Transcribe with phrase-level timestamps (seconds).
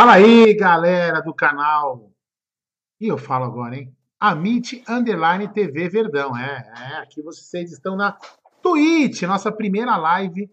[0.00, 2.10] Fala aí, galera do canal.
[2.98, 3.94] E eu falo agora, hein?
[4.18, 6.34] Amit Underline TV Verdão.
[6.34, 8.16] É, é, aqui vocês estão na
[8.62, 10.50] Twitch, nossa primeira live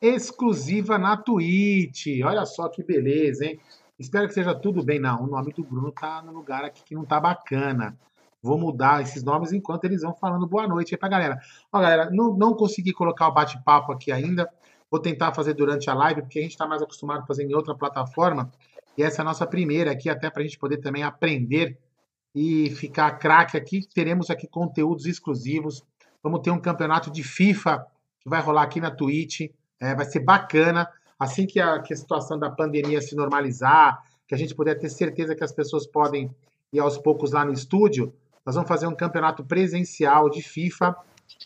[0.00, 2.06] exclusiva na Twitch.
[2.24, 3.60] Olha só que beleza, hein?
[3.98, 4.98] Espero que seja tudo bem.
[4.98, 7.94] Não, o nome do Bruno tá no lugar aqui que não tá bacana.
[8.42, 11.38] Vou mudar esses nomes enquanto eles vão falando boa noite aí pra galera.
[11.70, 14.48] Ó, galera, não, não consegui colocar o bate-papo aqui ainda.
[14.90, 17.54] Vou tentar fazer durante a live, porque a gente está mais acostumado a fazer em
[17.54, 18.50] outra plataforma.
[18.98, 21.78] E essa é a nossa primeira aqui, até para a gente poder também aprender
[22.34, 23.88] e ficar craque aqui.
[23.94, 25.84] Teremos aqui conteúdos exclusivos.
[26.20, 27.86] Vamos ter um campeonato de FIFA
[28.20, 29.52] que vai rolar aqui na Twitch.
[29.78, 30.90] É, vai ser bacana.
[31.16, 34.88] Assim que a, que a situação da pandemia se normalizar, que a gente puder ter
[34.88, 36.28] certeza que as pessoas podem
[36.72, 38.12] ir aos poucos lá no estúdio,
[38.44, 40.96] nós vamos fazer um campeonato presencial de FIFA.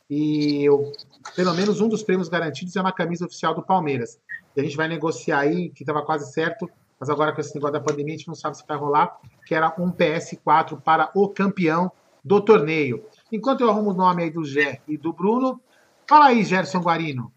[0.08, 0.90] E eu,
[1.36, 4.19] pelo menos um dos prêmios garantidos é uma camisa oficial do Palmeiras.
[4.56, 6.66] E a gente vai negociar aí, que estava quase certo,
[7.02, 9.56] mas agora com esse negócio da pandemia a gente não sabe se vai rolar, que
[9.56, 11.90] era um PS4 para o campeão
[12.22, 13.04] do torneio.
[13.32, 15.60] Enquanto eu arrumo o nome aí do Gé e do Bruno,
[16.08, 17.34] fala aí, Gerson Guarino.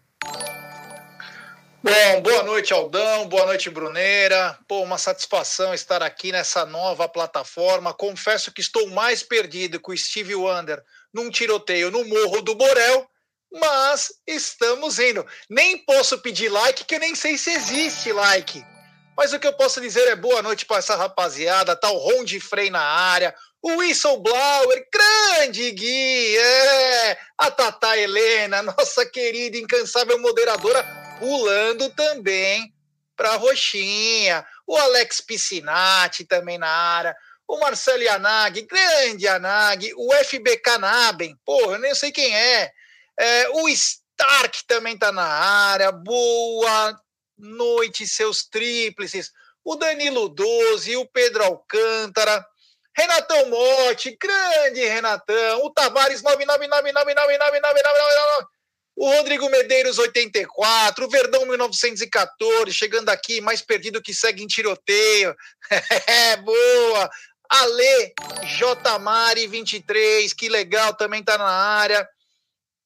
[1.82, 4.56] Bom, boa noite, Aldão, boa noite, Bruneira.
[4.68, 7.92] Pô, uma satisfação estar aqui nessa nova plataforma.
[7.92, 10.80] Confesso que estou mais perdido com o Steve Wonder
[11.12, 13.04] num tiroteio no Morro do Borel,
[13.52, 15.26] mas estamos indo.
[15.50, 18.75] Nem posso pedir like, que eu nem sei se existe like.
[19.16, 22.22] Mas o que eu posso dizer é boa noite para essa rapaziada, tá o Ron
[22.22, 30.18] de Frei na área, o Whistleblower, grande Gui, é, a Tata Helena, nossa querida incansável
[30.20, 30.84] moderadora,
[31.18, 32.72] pulando também
[33.16, 37.16] para Roxinha, o Alex Piscinati também na área,
[37.48, 42.70] o Marcelo Yanag, grande Yanag, o FB Canaben, porra, eu nem sei quem é,
[43.18, 47.00] é o Stark também tá na área, boa
[47.38, 49.30] noite, seus tríplices,
[49.64, 52.44] o Danilo 12, o Pedro Alcântara,
[52.96, 58.46] Renatão Motti, grande Renatão, o Tavares 999999999,
[58.96, 65.36] o Rodrigo Medeiros 84, o Verdão 1914, chegando aqui, mais perdido que segue em tiroteio.
[66.06, 67.10] É, boa!
[67.48, 68.14] Ale
[68.58, 72.08] J Mari 23, que legal, também tá na área.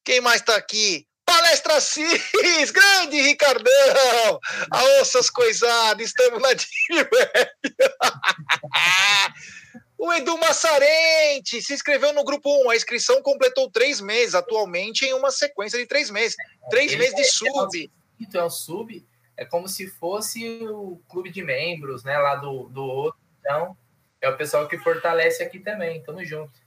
[0.05, 1.06] Quem mais tá aqui?
[1.31, 4.41] Palestra CIS, grande Ricardão!
[4.69, 6.69] A ossas coisadas, estamos na Deep
[9.97, 12.71] O Edu Massarente se inscreveu no grupo 1.
[12.71, 16.37] A inscrição completou três meses, atualmente em uma sequência de três meses.
[16.69, 17.93] Três meses de sub.
[18.19, 19.06] Então, é o sub
[19.37, 22.19] é como se fosse o clube de membros, né?
[22.19, 23.21] Lá do, do outro.
[23.38, 23.77] Então,
[24.21, 26.03] é o pessoal que fortalece aqui também.
[26.03, 26.59] Tamo junto.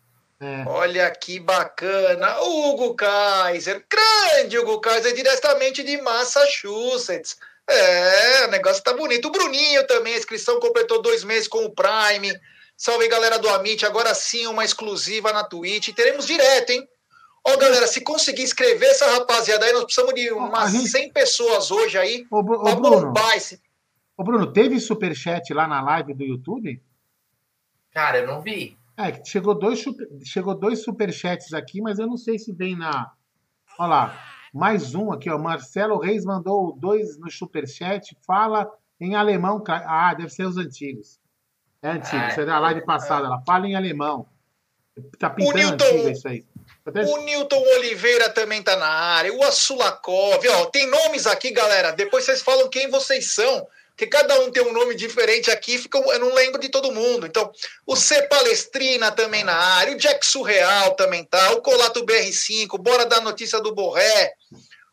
[0.43, 0.65] É.
[0.67, 2.37] Olha que bacana.
[2.41, 7.37] O Hugo Kaiser, grande Hugo Kaiser, diretamente de Massachusetts.
[7.65, 9.29] É, o negócio tá bonito.
[9.29, 12.37] O Bruninho também, a inscrição completou dois meses com o Prime.
[12.75, 15.93] Salve galera do Amit, agora sim uma exclusiva na Twitch.
[15.95, 16.85] Teremos direto, hein?
[17.45, 20.89] Ó, galera, se conseguir escrever essa rapaziada aí, nós precisamos de umas gente...
[20.89, 23.61] 100 pessoas hoje aí ô, ô, pra Bruno, bombar esse.
[24.17, 26.81] Ô, Bruno, teve superchat lá na live do YouTube?
[27.91, 28.77] Cara, eu não vi.
[28.97, 33.11] É, chegou dois, super, chegou dois superchats aqui, mas eu não sei se vem na.
[33.79, 34.23] Olha lá,
[34.53, 35.37] mais um aqui, ó.
[35.37, 38.15] Marcelo Reis mandou dois no superchat.
[38.25, 38.69] Fala
[38.99, 39.63] em alemão.
[39.67, 41.19] Ah, deve ser os antigos.
[41.81, 43.25] É antigo, isso é da live passada.
[43.25, 44.27] Ela fala em alemão.
[45.17, 46.45] Tá pintando Newton- antigo isso aí.
[46.85, 51.91] Até- O Newton Oliveira também tá na área, o Assulakov, ó, tem nomes aqui, galera.
[51.91, 55.99] Depois vocês falam quem vocês são, porque cada um tem um nome diferente aqui, fica,
[55.99, 57.27] eu não lembro de todo mundo.
[57.27, 57.51] Então,
[57.85, 63.05] o C Palestrina também na área, o Jack Surreal também tá, o Colato BR5, bora
[63.05, 64.33] dar notícia do Borré,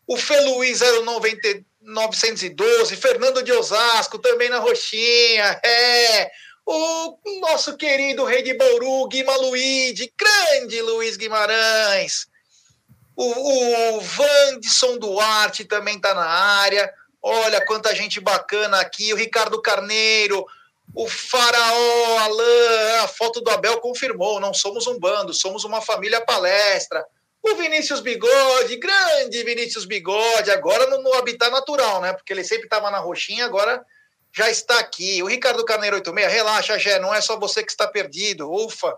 [0.06, 6.30] o Feluí 090 912, Fernando de Osasco também na roxinha, é.
[6.66, 9.32] O nosso querido rei de Bauru, Guima
[10.16, 12.26] grande Luiz Guimarães.
[13.16, 16.92] O, o Vandson Duarte também está na área.
[17.22, 19.12] Olha quanta gente bacana aqui.
[19.12, 20.44] O Ricardo Carneiro,
[20.94, 24.40] o Faraó Alain, a foto do Abel confirmou.
[24.40, 27.04] Não somos um bando, somos uma família palestra.
[27.42, 32.12] O Vinícius Bigode, grande Vinícius Bigode, agora no, no habitat natural, né?
[32.12, 33.82] Porque ele sempre estava na roxinha, agora
[34.32, 35.22] já está aqui.
[35.22, 38.50] O Ricardo Carneiro 86, relaxa, Gé, não é só você que está perdido.
[38.52, 38.94] Ufa.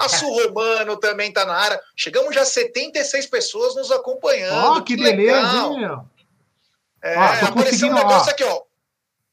[0.00, 1.80] A Sul Romano também está na área.
[1.96, 4.54] Chegamos já a 76 pessoas nos acompanhando.
[4.54, 6.04] Ó, que, beleza, hein, meu?
[7.02, 8.30] É, tô apareceu um conseguindo, negócio ó.
[8.30, 8.62] aqui, ó.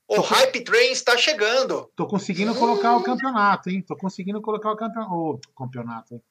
[0.07, 1.91] O Tô- Hype Train está chegando.
[1.95, 3.81] Tô conseguindo colocar o campeonato, hein?
[3.81, 5.13] Tô conseguindo colocar o campeonato.
[5.13, 6.23] O campeonato, hein?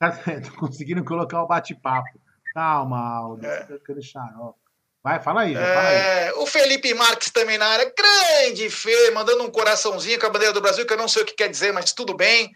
[0.50, 2.08] Tô conseguindo colocar o bate-papo.
[2.54, 3.46] Calma, Aldo.
[3.66, 4.54] Fica deixar, ó.
[5.02, 5.96] Vai, fala aí, já, fala aí.
[5.96, 7.92] É, o Felipe Marques também na área.
[7.96, 11.26] Grande Fê, mandando um coraçãozinho com a bandeira do Brasil, que eu não sei o
[11.26, 12.50] que quer dizer, mas tudo bem.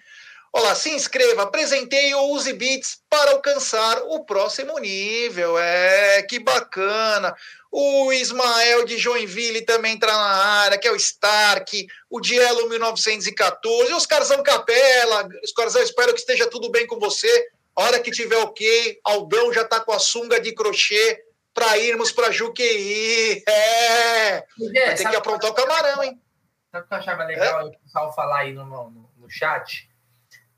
[0.57, 5.59] Olá, se inscreva, apresentei ou use bits para alcançar o próximo nível.
[5.59, 7.35] É, que bacana.
[7.73, 13.95] O Ismael de Joinville também está na área, que é o Stark, o Dielo 1914,
[13.95, 15.29] os Carzão Capela.
[15.43, 17.49] Os Carzão, espero que esteja tudo bem com você.
[17.75, 21.21] A hora que tiver ok, Aldão já está com a sunga de crochê
[21.53, 23.43] para irmos para Juqueí.
[23.49, 26.23] É, vai ter que aprontar o camarão, hein?
[26.71, 29.93] Sabe o que eu achava legal o pessoal falar aí no, no, no chat?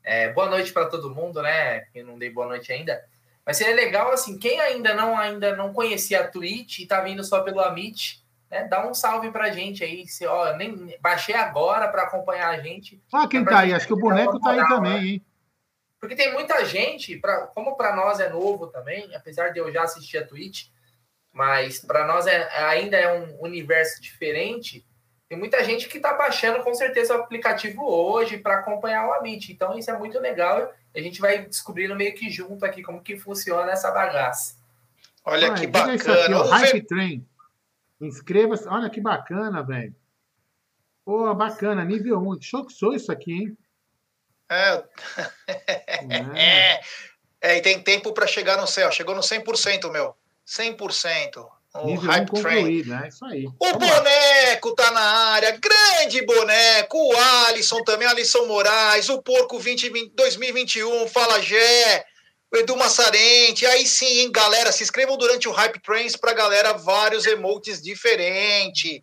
[0.07, 1.81] É, boa noite para todo mundo, né?
[1.91, 3.03] Quem não dei boa noite ainda.
[3.45, 7.21] Mas seria legal, assim, quem ainda não ainda não conhecia a Twitch e tá vindo
[7.25, 8.65] só pelo Amit, né?
[8.69, 10.07] Dá um salve pra gente aí.
[10.07, 13.03] Se, ó, nem, baixei agora para acompanhar a gente.
[13.11, 13.73] Ah, quem Pra tá aí?
[13.73, 15.05] Acho que o boneco tá aí também, né?
[15.07, 15.25] hein?
[15.99, 19.83] Porque tem muita gente, pra, como para nós é novo também, apesar de eu já
[19.83, 20.67] assistir a Twitch,
[21.33, 24.85] mas para nós é, ainda é um universo diferente.
[25.29, 29.51] Tem muita gente que está baixando com certeza o aplicativo hoje para acompanhar o Amit.
[29.51, 30.73] Então isso é muito legal.
[30.95, 34.55] A gente vai descobrindo meio que junto aqui como que funciona essa bagaça.
[35.25, 36.23] Olha que diga isso bacana.
[36.23, 37.27] aqui, ó, Hype Train.
[37.99, 38.67] Inscreva-se.
[38.67, 39.93] Olha que bacana, velho.
[41.03, 41.83] Pô, bacana.
[41.83, 42.41] Nível 1.
[42.41, 43.57] Show que sou isso aqui, hein?
[44.49, 44.83] É,
[46.09, 46.73] É.
[46.73, 46.81] é,
[47.41, 48.89] é, e tem tempo para chegar no céu.
[48.91, 50.15] Chegou no 100%, meu.
[50.45, 51.56] 100%.
[51.83, 52.55] Nível 1 Hype Train.
[52.55, 53.45] concluído, é isso aí.
[53.45, 53.95] O Vamos lá.
[53.99, 61.07] boneco tá na área, grande boneco, o Alisson também, Alisson Moraes, o Porco 2020, 2021,
[61.07, 62.05] Fala Gé,
[62.51, 66.73] o Edu Massarente, aí sim, hein, galera, se inscrevam durante o Hype Trains pra galera,
[66.73, 69.01] vários emotes diferentes.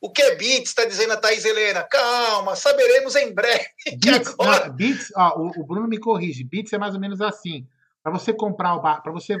[0.00, 1.82] O que é Beats, tá dizendo a Thaís Helena?
[1.82, 3.64] Calma, saberemos em breve.
[3.96, 4.66] Beats, agora...
[4.66, 6.44] não, Beats, ó, o, o Bruno me corrige.
[6.44, 7.66] Beats é mais ou menos assim.
[8.04, 9.34] Para você comprar o bar, para você,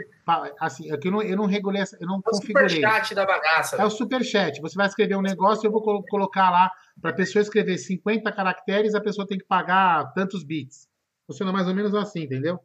[0.58, 2.70] assim, é eu não, eu não regulei, essa- eu não O configurei.
[2.70, 3.76] superchat da bagaça.
[3.76, 4.58] É o superchat.
[4.62, 8.32] Você vai escrever um negócio, eu vou colo- colocar lá para a pessoa escrever 50
[8.32, 10.88] caracteres, a pessoa tem que pagar tantos bits.
[11.26, 12.58] Funciona mais ou menos assim, entendeu?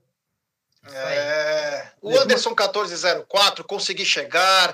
[0.90, 4.74] É, o Anderson 1404, consegui chegar.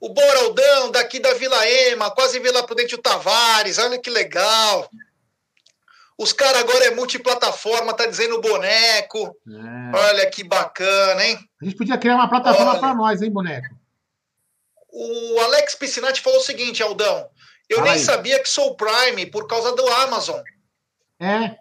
[0.00, 4.90] O Boraldão, daqui da Vila Ema, quase Vila Prudente o Tavares, olha que legal.
[6.16, 9.36] Os caras agora é multiplataforma, tá dizendo boneco.
[9.48, 9.96] É.
[9.96, 11.38] Olha que bacana, hein?
[11.60, 13.74] A gente podia criar uma plataforma para nós, hein, boneco?
[14.92, 17.28] O Alex Piscinati falou o seguinte, Aldão.
[17.68, 18.04] Eu Fala nem aí.
[18.04, 20.40] sabia que sou Prime por causa do Amazon.
[21.18, 21.56] É,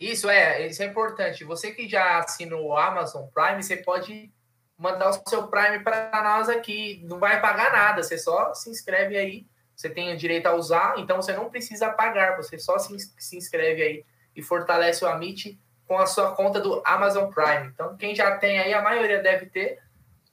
[0.00, 1.44] Isso é, isso é importante.
[1.44, 4.32] Você que já assina o Amazon Prime, você pode
[4.76, 7.00] mandar o seu Prime para nós aqui.
[7.04, 9.46] Não vai pagar nada, você só se inscreve aí.
[9.76, 12.36] Você tem o direito a usar, então você não precisa pagar.
[12.38, 14.04] Você só se, se inscreve aí
[14.34, 17.68] e fortalece o Amit com a sua conta do Amazon Prime.
[17.68, 19.78] Então, quem já tem aí, a maioria deve ter,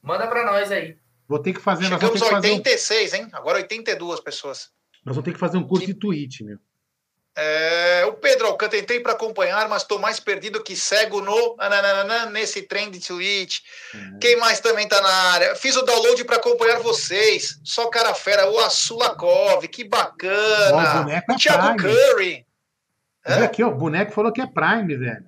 [0.01, 0.97] manda para nós aí.
[1.27, 3.27] vou ter que fazer, nós vamos Chegamos a que fazer, um, 86, hein?
[3.33, 4.71] Agora 82 pessoas.
[5.05, 6.57] nós vamos ter que fazer um curso de Twitch, meu.
[7.35, 11.57] É, o Pedro Alcântara, tentei para acompanhar, mas estou mais perdido que cego no
[12.31, 13.59] nesse trem de Twitch.
[13.93, 14.19] Uhum.
[14.19, 15.55] Quem mais também está na área?
[15.55, 17.59] Fiz o download para acompanhar vocês.
[17.63, 20.99] Só cara fera, o Asulakov, que bacana.
[20.99, 21.95] o boneco é Thiago Prime.
[21.95, 22.45] Curry.
[23.25, 25.25] Olha aqui, ó, o boneco falou que é Prime, velho.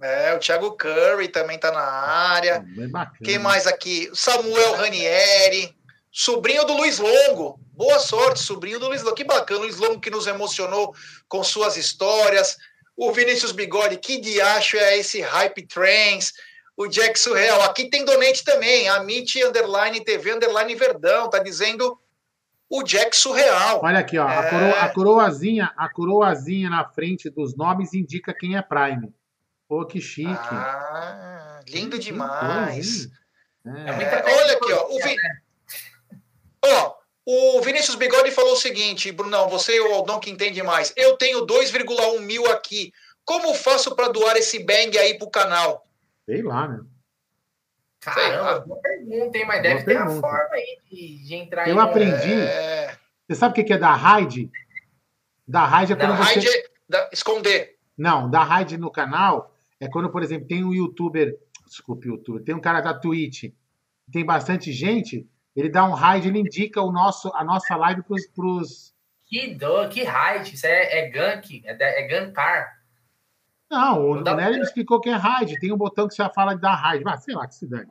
[0.00, 2.64] É, o Thiago Curry também está na área.
[3.22, 4.10] Quem mais aqui?
[4.14, 5.74] Samuel Ranieri,
[6.16, 7.60] sobrinho do Luiz Longo.
[7.74, 9.14] Boa sorte, sobrinho do Luiz Longo.
[9.14, 10.94] Que bacana, Luiz Longo que nos emocionou
[11.28, 12.56] com suas histórias.
[12.96, 16.32] O Vinícius Bigode, que diacho é esse Hype Trains?
[16.74, 17.60] O Jack Surreal.
[17.62, 18.88] Aqui tem donate também.
[18.88, 21.28] A Amit Underline TV Underline Verdão.
[21.28, 21.98] Tá dizendo
[22.70, 23.80] o Jack Surreal.
[23.82, 24.26] Olha aqui, ó.
[24.26, 24.38] É...
[24.38, 29.12] A, coro, a, coroazinha, a coroazinha na frente dos nomes indica quem é Prime.
[29.68, 30.30] Pô, que chique.
[30.30, 33.06] Ah, lindo demais.
[33.66, 33.68] É.
[33.68, 34.86] É, olha aqui, ó.
[34.88, 35.16] O Vi...
[36.66, 36.94] Ó,
[37.24, 40.92] o Vinícius Bigode falou o seguinte, Brunão, você e o Aldão que entende mais.
[40.96, 42.92] Eu tenho 2,1 mil aqui.
[43.24, 45.86] Como faço para doar esse bang aí pro canal?
[46.24, 46.80] Sei lá, né?
[48.00, 49.44] Caramba, boa pergunta, hein?
[49.46, 50.08] Mas deve pergunta.
[50.08, 52.32] ter uma forma aí de, de entrar Eu aprendi.
[52.32, 52.96] É...
[53.26, 54.48] Você sabe o que é da raid?
[55.48, 56.48] Da raid é quando da você...
[56.48, 57.10] é da...
[57.12, 57.76] esconder.
[57.98, 61.36] Não, da raid no canal é quando, por exemplo, tem um youtuber...
[61.66, 62.44] Desculpe, youtuber.
[62.44, 63.52] Tem um cara da Twitch,
[64.12, 68.26] tem bastante gente ele dá um raid, ele indica o nosso, a nossa live pros.
[68.26, 68.94] pros...
[69.28, 70.54] Que do, que raid?
[70.54, 72.76] Isso é, é gank, é, é gankar.
[73.70, 75.58] Não, o Bonelli explicou que é raid.
[75.58, 77.02] Tem um botão que você fala de dar raid.
[77.02, 77.88] Mas sei lá, que se dane.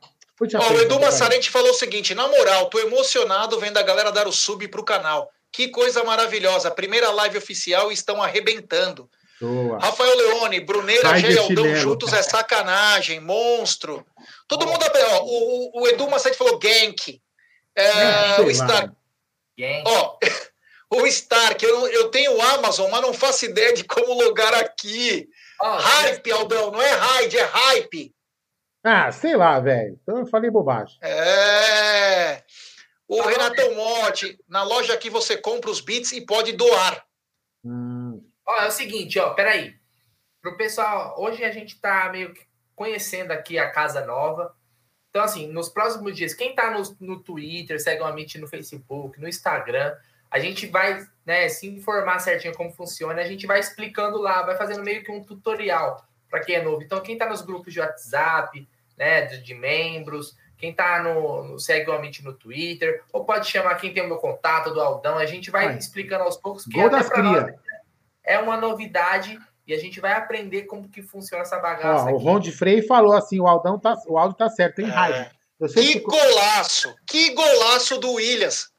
[0.54, 4.26] Ó, o Edu Massarente falou o seguinte: na moral, tô emocionado vendo a galera dar
[4.26, 5.30] o sub pro canal.
[5.50, 6.70] Que coisa maravilhosa.
[6.70, 9.08] Primeira live oficial e estão arrebentando.
[9.40, 9.78] Boa.
[9.78, 14.06] Rafael Leone, Bruneira e Aldão juntos é sacanagem, monstro.
[14.48, 14.84] Todo mundo.
[14.84, 17.20] Ó, o, o Edu Massarente falou gank.
[17.76, 18.92] É, o Stark.
[19.84, 20.18] Ó,
[20.90, 25.28] o Stark, eu, eu tenho o Amazon, mas não faço ideia de como logar aqui.
[25.60, 28.14] Oh, hype, Aldão, não é raid, é hype.
[28.84, 29.98] Ah, sei lá, velho.
[30.02, 30.96] Então eu falei bobagem.
[31.02, 32.42] É.
[33.08, 37.04] O ah, Renatão Monte, na loja aqui você compra os bits e pode doar.
[37.64, 38.22] Hum.
[38.46, 39.74] Ó, é o seguinte, ó, peraí.
[40.40, 44.54] Pro pessoal, hoje a gente tá meio que conhecendo aqui a casa nova.
[45.16, 49.18] Então, assim, nos próximos dias, quem está no, no Twitter, segue o Amit no Facebook,
[49.18, 49.94] no Instagram,
[50.30, 54.58] a gente vai né, se informar certinho como funciona, a gente vai explicando lá, vai
[54.58, 56.82] fazendo meio que um tutorial para quem é novo.
[56.82, 58.68] Então, quem está nos grupos de WhatsApp,
[58.98, 63.48] né, de, de membros, quem está no, no, segue o Amit no Twitter, ou pode
[63.48, 65.78] chamar quem tem o meu contato do Aldão, a gente vai Ai.
[65.78, 67.08] explicando aos poucos que nós,
[68.22, 72.06] é uma novidade e a gente vai aprender como que funciona essa bagaça.
[72.06, 74.86] Ó, o Ron de Frei falou assim: o Aldão tá, o Aldo tá certo, tem
[74.86, 74.90] é.
[74.90, 75.30] raiva.
[75.58, 76.94] Que, que golaço!
[77.06, 78.70] Que golaço do Williams!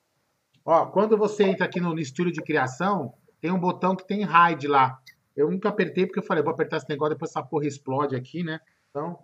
[0.63, 4.23] Ó, quando você entra aqui no, no estúdio de criação, tem um botão que tem
[4.23, 4.99] raid lá.
[5.35, 8.43] Eu nunca apertei porque eu falei, vou apertar esse negócio, depois essa porra explode aqui,
[8.43, 8.59] né?
[8.89, 9.19] Então.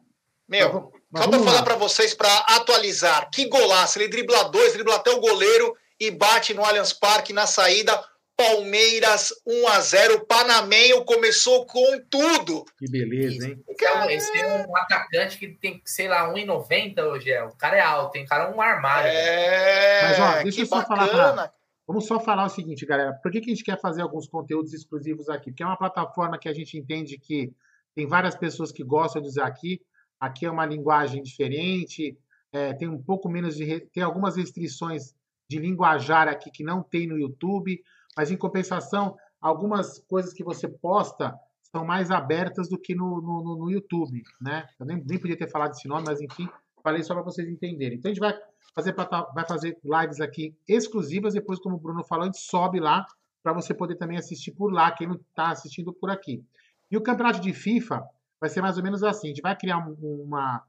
[0.47, 3.97] Meu, mas, só pra falar para vocês, para atualizar, que golaço!
[3.97, 8.03] Ele dribla dois, dribla até o goleiro e bate no Allianz Parque na saída.
[8.35, 12.65] Palmeiras 1 a 0 Panamenho começou com tudo.
[12.77, 13.63] Que beleza, hein?
[13.69, 17.31] Então, esse é um atacante que tem, sei lá, 1,90 hoje.
[17.31, 17.43] É.
[17.43, 19.09] O cara é alto, tem cara é um armário.
[19.09, 21.07] É, Mas, ó, deixa eu só bacana.
[21.07, 21.33] falar.
[21.33, 21.53] Pra...
[21.85, 23.13] Vamos só falar o seguinte, galera.
[23.13, 25.51] Por que, que a gente quer fazer alguns conteúdos exclusivos aqui?
[25.51, 27.53] Porque é uma plataforma que a gente entende que
[27.93, 29.81] tem várias pessoas que gostam de usar aqui.
[30.19, 32.17] Aqui é uma linguagem diferente,
[32.51, 33.81] é, tem um pouco menos de.
[33.91, 35.13] tem algumas restrições
[35.49, 37.83] de linguajar aqui que não tem no YouTube.
[38.15, 43.57] Mas, em compensação, algumas coisas que você posta são mais abertas do que no, no,
[43.57, 44.67] no YouTube, né?
[44.79, 46.47] Eu nem, nem podia ter falado esse nome, mas enfim,
[46.83, 47.97] falei só para vocês entenderem.
[47.97, 48.37] Então a gente vai
[48.75, 48.93] fazer,
[49.33, 53.05] vai fazer lives aqui exclusivas, depois, como o Bruno falou, a gente sobe lá
[53.41, 56.43] para você poder também assistir por lá, quem não está assistindo por aqui.
[56.91, 58.03] E o campeonato de FIFA
[58.39, 60.63] vai ser mais ou menos assim: a gente vai criar uma,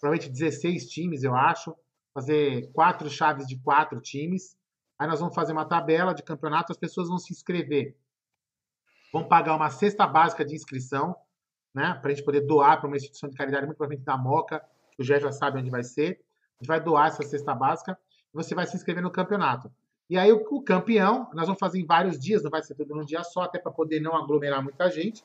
[0.00, 1.74] provavelmente 16 times, eu acho,
[2.12, 4.56] fazer quatro chaves de quatro times.
[4.98, 7.96] Aí nós vamos fazer uma tabela de campeonato, as pessoas vão se inscrever.
[9.12, 11.16] Vão pagar uma cesta básica de inscrição,
[11.74, 11.94] né?
[11.94, 15.02] Para a gente poder doar para uma instituição de caridade, muito provavelmente da Moca, que
[15.02, 16.20] o Gé já sabe onde vai ser.
[16.58, 17.98] A gente vai doar essa cesta básica
[18.32, 19.70] e você vai se inscrever no campeonato.
[20.08, 22.94] E aí o, o campeão, nós vamos fazer em vários dias, não vai ser tudo
[22.94, 25.24] num dia só, até para poder não aglomerar muita gente.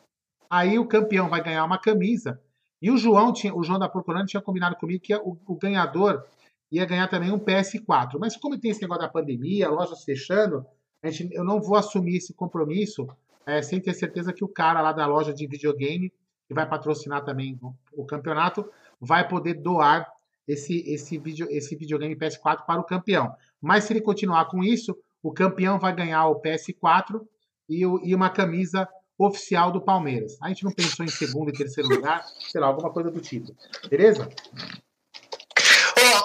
[0.49, 2.41] Aí o campeão vai ganhar uma camisa.
[2.81, 6.25] E o João, tinha, o João da Procurando tinha combinado comigo que o, o ganhador
[6.71, 8.17] ia ganhar também um PS4.
[8.19, 10.65] Mas como tem esse negócio da pandemia, lojas fechando,
[11.01, 13.07] a gente, eu não vou assumir esse compromisso
[13.45, 16.11] é, sem ter certeza que o cara lá da loja de videogame,
[16.47, 17.73] que vai patrocinar também o,
[18.03, 20.07] o campeonato, vai poder doar
[20.47, 23.33] esse, esse, video, esse videogame PS4 para o campeão.
[23.61, 27.21] Mas se ele continuar com isso, o campeão vai ganhar o PS4
[27.69, 30.37] e, o- e uma camisa oficial do Palmeiras.
[30.41, 33.53] A gente não pensou em segundo e terceiro lugar, sei lá, alguma coisa do tipo.
[33.89, 34.29] Beleza?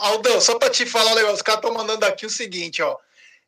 [0.06, 2.96] Aldão, só pra te falar um negócio, os caras estão mandando aqui o seguinte, ó.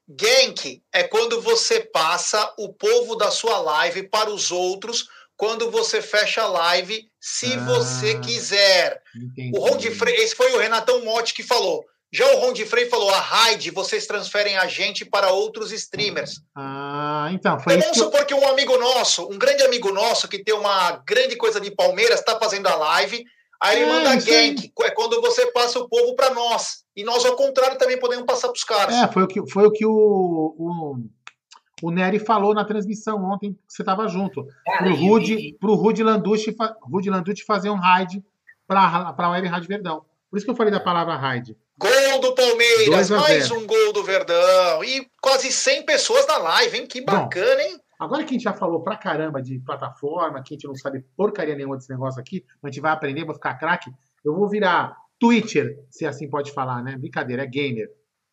[0.09, 6.01] Gank é quando você passa o povo da sua live para os outros quando você
[6.01, 7.65] fecha a live, se Ah.
[7.65, 9.03] você quiser.
[9.15, 9.51] Entendi.
[9.55, 11.85] O Ron de Frei, esse foi o Renatão Motti que falou.
[12.11, 16.41] Já o Ron de Frei falou, a Raid, vocês transferem a gente para outros streamers.
[16.57, 20.43] Ah, então, foi Então vamos supor que um amigo nosso, um grande amigo nosso, que
[20.43, 23.25] tem uma grande coisa de Palmeiras, está fazendo a live,
[23.61, 26.85] aí ele É, manda gank, é quando você passa o povo para nós.
[26.95, 28.95] E nós, ao contrário, também podemos passar para os caras.
[28.95, 29.91] É, foi o que, foi o, que o,
[30.59, 30.97] o,
[31.83, 34.47] o Nery falou na transmissão ontem, que você estava junto.
[34.65, 38.23] Cara, Pro e- Rude, pro Rude Landucci, Rude Landucci fazer um raid
[38.67, 40.05] para a Web Rádio Verdão.
[40.31, 41.57] Por isso que eu falei da palavra raid.
[41.79, 43.61] Gol do Palmeiras, 2 a mais 0.
[43.61, 44.83] um gol do Verdão.
[44.83, 46.87] E quase 100 pessoas na live, hein?
[46.87, 47.13] Que Bom.
[47.13, 47.79] bacana, hein?
[47.99, 51.05] Agora que a gente já falou pra caramba de plataforma, que a gente não sabe
[51.17, 53.91] porcaria nenhuma desse negócio aqui, a gente vai aprender, vou ficar craque,
[54.25, 56.97] eu vou virar Twitcher, se assim pode falar, né?
[56.97, 57.89] Brincadeira, é gamer.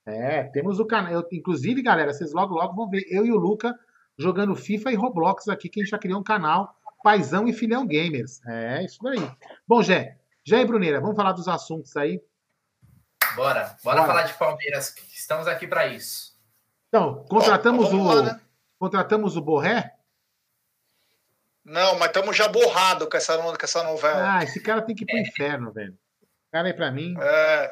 [0.05, 1.13] É, temos o canal.
[1.13, 3.73] eu- Inclusive, galera, vocês logo, logo vão ver eu e o Luca
[4.17, 7.85] jogando FIFA e Roblox aqui, que a gente já criou um canal Paizão e Filhão
[7.87, 8.41] Gamers.
[8.45, 9.19] É, isso daí.
[9.67, 12.21] Bom, Jé, Jé e Bruneira, vamos falar dos assuntos aí.
[13.35, 14.05] Bora, bora, Bora.
[14.05, 14.93] falar de Palmeiras.
[15.13, 16.33] Estamos aqui para isso.
[16.89, 18.03] Então, contratamos Bom, o.
[18.13, 18.41] lá, né?
[18.87, 19.93] Contratamos o Borré.
[21.63, 24.39] Não, mas estamos já borrado com essa, com essa novela.
[24.39, 25.97] Ah, esse cara tem que ir pro inferno, velho.
[26.51, 27.15] Cara aí pra mim.
[27.17, 27.71] É.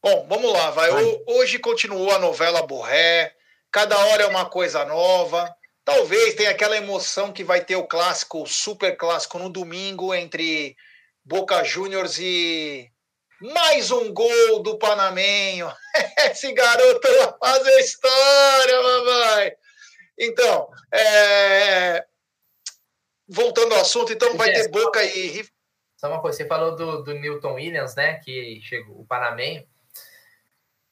[0.00, 0.92] Bom, vamos lá, vai.
[0.92, 1.02] Vai.
[1.02, 3.34] O- Hoje continuou a novela Borré.
[3.72, 5.52] Cada hora é uma coisa nova.
[5.84, 10.76] Talvez tenha aquela emoção que vai ter o clássico, o super clássico no domingo entre
[11.24, 12.88] Boca Juniors e
[13.40, 15.68] mais um gol do Panamenho.
[16.30, 17.08] Esse garoto
[17.40, 19.52] vai fazer história, mamãe.
[20.22, 22.04] Então, é,
[23.26, 25.42] voltando ao assunto, então vai ter Boca e
[25.96, 28.20] Só uma coisa, você falou do, do Newton Williams, né?
[28.22, 29.66] Que chegou o Panamenho.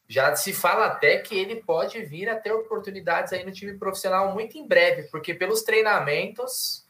[0.08, 4.32] Já se fala até que ele pode vir a ter oportunidades aí no time profissional
[4.32, 6.86] muito em breve, porque pelos treinamentos,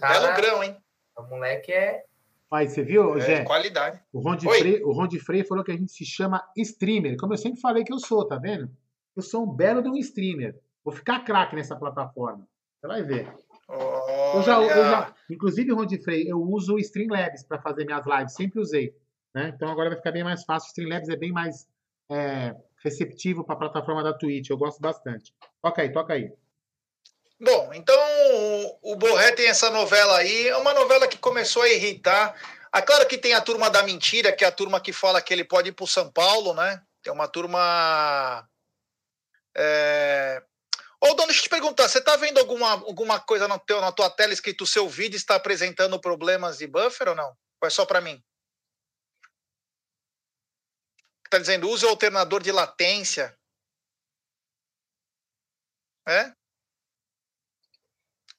[0.00, 0.74] Belo cara, grão, hein?
[1.18, 2.02] o moleque é.
[2.48, 3.44] Pai, você viu, É, Jé?
[3.44, 4.00] qualidade.
[4.10, 4.58] O Ron, de Oi.
[4.58, 7.18] Frei, o Ron de Frei falou que a gente se chama streamer.
[7.18, 8.70] Como eu sempre falei que eu sou, tá vendo?
[9.14, 10.58] Eu sou um belo de um streamer.
[10.84, 12.46] Vou ficar craque nessa plataforma.
[12.80, 13.32] Você vai ver.
[13.68, 18.04] Eu já, eu já, inclusive, Ron de Frei, eu uso o Streamlabs para fazer minhas
[18.06, 18.34] lives.
[18.34, 18.94] Sempre usei.
[19.34, 19.52] Né?
[19.54, 20.66] Então agora vai ficar bem mais fácil.
[20.66, 21.66] O Streamlabs é bem mais
[22.10, 24.50] é, receptivo para a plataforma da Twitch.
[24.50, 25.34] Eu gosto bastante.
[25.62, 26.30] Toca aí, toca aí.
[27.40, 27.96] Bom, então
[28.82, 32.34] o- o Borré tem essa novela aí, é uma novela que começou a irritar.
[32.70, 35.32] Ah, claro que tem a turma da mentira, que é a turma que fala que
[35.32, 36.82] ele pode ir para o São Paulo, né?
[37.02, 38.46] Tem uma turma.
[39.56, 40.42] É...
[41.06, 43.92] Ô, Dono, deixa eu te perguntar, você está vendo alguma, alguma coisa no teu, na
[43.92, 47.36] tua tela escrito seu vídeo está apresentando problemas de buffer ou não?
[47.60, 48.24] Ou é só para mim?
[51.26, 53.38] Está dizendo use o alternador de latência.
[56.08, 56.34] É?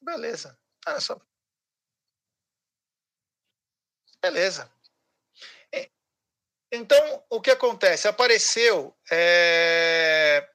[0.00, 0.58] Beleza.
[0.88, 1.20] Olha só.
[4.20, 4.68] Beleza.
[6.72, 8.08] Então, o que acontece?
[8.08, 8.96] Apareceu.
[9.08, 10.52] é,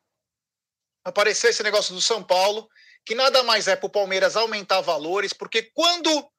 [1.04, 2.70] Apareceu esse negócio do São Paulo,
[3.06, 6.32] que nada mais é para o Palmeiras aumentar valores, porque quando,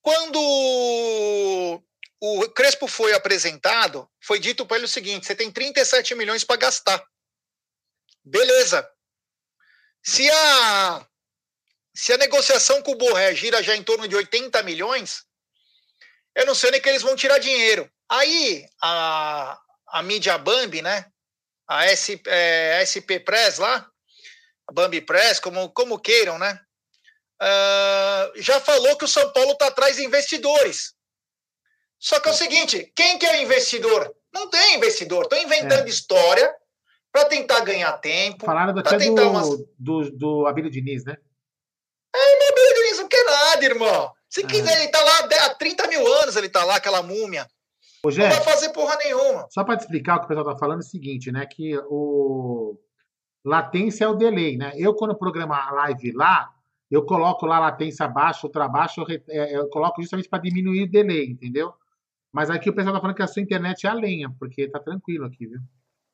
[0.00, 1.82] quando
[2.20, 6.56] o Crespo foi apresentado, foi dito para ele o seguinte: você tem 37 milhões para
[6.56, 7.04] gastar.
[8.24, 8.88] Beleza.
[10.02, 11.06] Se a
[11.94, 15.24] se a negociação com o Borré gira já em torno de 80 milhões,
[16.34, 17.90] eu não sei nem que eles vão tirar dinheiro.
[18.08, 21.10] Aí a, a mídia Bambi, né?
[21.66, 23.90] A S, é, SP Press lá,
[24.72, 26.58] Bambi Press, como, como queiram, né?
[27.40, 30.94] Ah, já falou que o São Paulo está atrás de investidores.
[31.98, 34.14] Só que é o seguinte: quem que é o investidor?
[34.32, 35.22] Não tem investidor.
[35.24, 36.52] Estão inventando história
[37.12, 38.44] para tentar ganhar tempo.
[38.44, 39.48] Falaram até tentar do, umas-
[39.78, 41.16] do, do Abílio Diniz, né?
[42.14, 44.12] Ele não quer nada, irmão.
[44.28, 44.46] Se Ah.
[44.46, 47.46] quiser, ele tá lá há 30 mil anos, ele tá lá, aquela múmia.
[48.02, 49.46] Ô, Não Jé, vai fazer porra nenhuma.
[49.50, 51.46] só para te explicar o que o pessoal tá falando é o seguinte, né?
[51.46, 52.78] Que o
[53.48, 54.72] latência é o delay, né?
[54.76, 56.52] Eu, quando programo a live lá,
[56.90, 60.90] eu coloco lá latência baixa, ultra baixa, eu, é, eu coloco justamente para diminuir o
[60.90, 61.72] delay, entendeu?
[62.32, 64.78] Mas aqui o pessoal tá falando que a sua internet é a lenha, porque tá
[64.80, 65.60] tranquilo aqui, viu?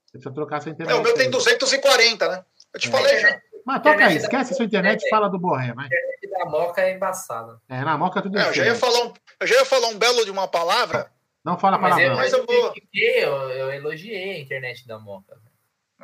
[0.07, 0.95] Você precisa trocar a sua internet.
[0.95, 1.31] É, o meu tem aí.
[1.31, 2.45] 240, né?
[2.75, 2.91] Eu te É.
[2.91, 3.41] falei já.
[3.65, 5.89] Mas toca aí, Internet da- esquece a sua internet e fala do Borré, vai.
[6.23, 7.61] E da Moca é embaçada.
[7.69, 9.99] É, na moca tudo É, eu, já ia falar um, eu já ia falar um
[9.99, 11.11] belo de uma palavra.
[11.45, 12.17] Não fala Mas eu, palavrão.
[12.17, 15.37] Mas eu vou- eu, eu elogiei a internet da Moca.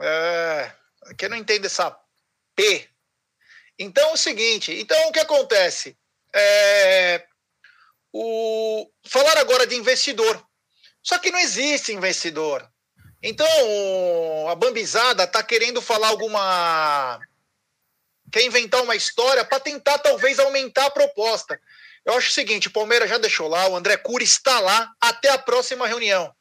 [0.01, 0.71] É,
[1.17, 1.97] quem não entende essa
[2.55, 2.89] P.
[3.79, 5.97] Então é o seguinte, então o que acontece?
[6.35, 7.25] É,
[8.13, 10.45] o, falar agora de investidor.
[11.03, 12.69] Só que não existe investidor.
[13.23, 13.47] Então
[14.49, 17.21] a Bambizada está querendo falar alguma.
[18.31, 21.59] Quer inventar uma história para tentar talvez aumentar a proposta.
[22.05, 25.31] Eu acho o seguinte: o Palmeiras já deixou lá, o André Cury está lá até
[25.31, 26.35] a próxima reunião.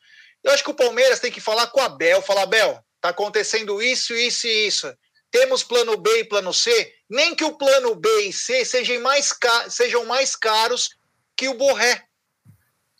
[0.43, 3.81] Eu acho que o Palmeiras tem que falar com a Bel, falar, Bel, tá acontecendo
[3.81, 4.97] isso, isso e isso.
[5.29, 9.33] Temos plano B e plano C, nem que o plano B e C sejam mais,
[9.69, 10.97] sejam mais caros
[11.35, 12.03] que o Borré.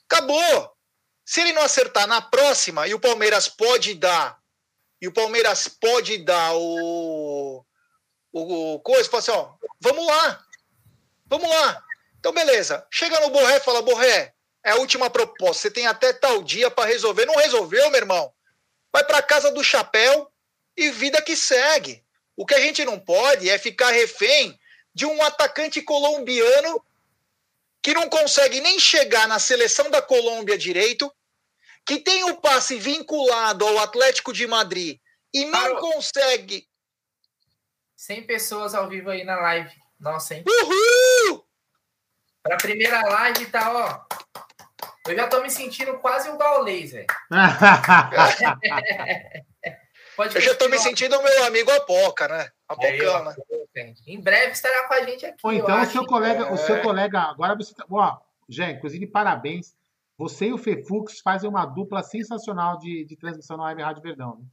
[0.10, 0.72] Acabou.
[1.26, 4.40] Se ele não acertar na próxima, e o Palmeiras pode dar,
[5.02, 7.66] e o Palmeiras pode dar o,
[8.32, 10.44] o, o coisa, fala assim, ó, vamos lá,
[11.26, 11.84] vamos lá.
[12.20, 12.86] Então, beleza.
[12.92, 15.62] Chega no Borré fala, Borré, é a última proposta.
[15.62, 17.26] Você tem até tal dia para resolver.
[17.26, 18.34] Não resolveu, meu irmão?
[18.98, 20.28] Vai para casa do chapéu
[20.76, 22.04] e vida que segue.
[22.36, 24.60] O que a gente não pode é ficar refém
[24.92, 26.84] de um atacante colombiano
[27.84, 31.14] que não consegue nem chegar na seleção da Colômbia direito,
[31.86, 35.00] que tem o passe vinculado ao Atlético de Madrid
[35.32, 35.94] e não Parou.
[35.94, 36.68] consegue.
[37.96, 39.76] 100 pessoas ao vivo aí na live.
[40.00, 40.44] Nossa, hein?
[40.44, 41.46] Uhul!
[42.42, 44.47] Para a primeira live tá, ó.
[45.08, 47.08] Eu já tô me sentindo quase o Gaulês, velho.
[50.36, 52.50] eu já tô me sentindo meu amigo Apoca, né?
[52.68, 53.36] Apocão, né?
[54.06, 55.40] Em breve estará com a gente aqui.
[55.44, 56.52] Ou então o seu colega, é...
[56.52, 58.18] o seu colega, agora você tá, ó,
[58.50, 59.76] gente, inclusive parabéns.
[60.18, 64.38] Você e o Fefux fazem uma dupla sensacional de, de transmissão na Web Rádio Verdão.
[64.40, 64.46] Né?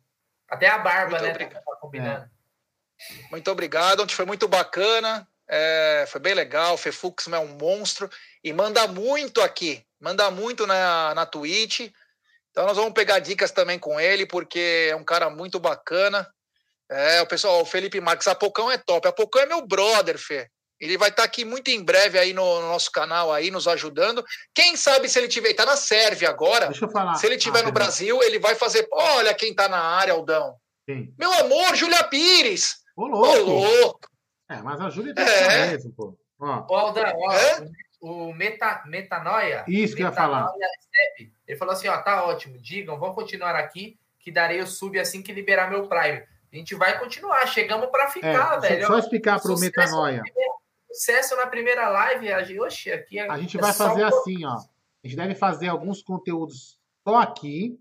[0.48, 1.30] Até a barba, muito né?
[1.30, 1.64] Obrigado.
[1.64, 2.24] Tá combinando.
[2.24, 3.30] É.
[3.30, 5.26] Muito obrigado, ontem foi muito bacana.
[5.48, 6.74] É, foi bem legal.
[6.74, 8.10] O Fefux é um monstro
[8.42, 11.90] e manda muito aqui, manda muito na, na Twitch.
[12.50, 16.28] Então nós vamos pegar dicas também com ele, porque é um cara muito bacana.
[16.90, 19.08] É, o pessoal, o Felipe Marques, Apocão é top.
[19.08, 20.48] Apocão é meu brother, Fê.
[20.78, 23.66] Ele vai estar tá aqui muito em breve aí no, no, nosso canal aí, nos
[23.66, 24.22] ajudando.
[24.54, 26.66] Quem sabe se ele tiver, ele tá na Sérvia agora.
[26.66, 27.14] Deixa eu falar.
[27.14, 28.86] Se ele tiver ah, no Brasil, ele vai fazer.
[28.92, 30.56] Olha quem tá na área, Aldão.
[30.84, 31.14] Quem?
[31.18, 32.76] Meu amor, Júlia Pires.
[32.94, 33.50] Ô, louco.
[33.50, 34.08] Ô, louco.
[34.50, 35.68] É, mas a Júlia tem é.
[35.68, 36.18] mesmo, pô.
[36.38, 36.66] Ó.
[36.68, 37.66] Ó, Aldão, ó, é?
[38.04, 39.64] O meta, Metanoia.
[39.66, 40.52] Isso que eu ia falar.
[41.46, 45.22] Ele falou assim: ó, tá ótimo, digam, vamos continuar aqui, que darei o sub assim
[45.22, 46.22] que liberar meu Prime.
[46.52, 48.86] A gente vai continuar, chegamos para ficar, é, velho.
[48.86, 50.22] Só explicar para o Metanoia.
[50.92, 54.44] Sucesso na primeira live, a gente, oxe, aqui é, A gente é vai fazer assim,
[54.44, 54.52] ó.
[54.52, 57.78] A gente deve fazer alguns conteúdos só aqui.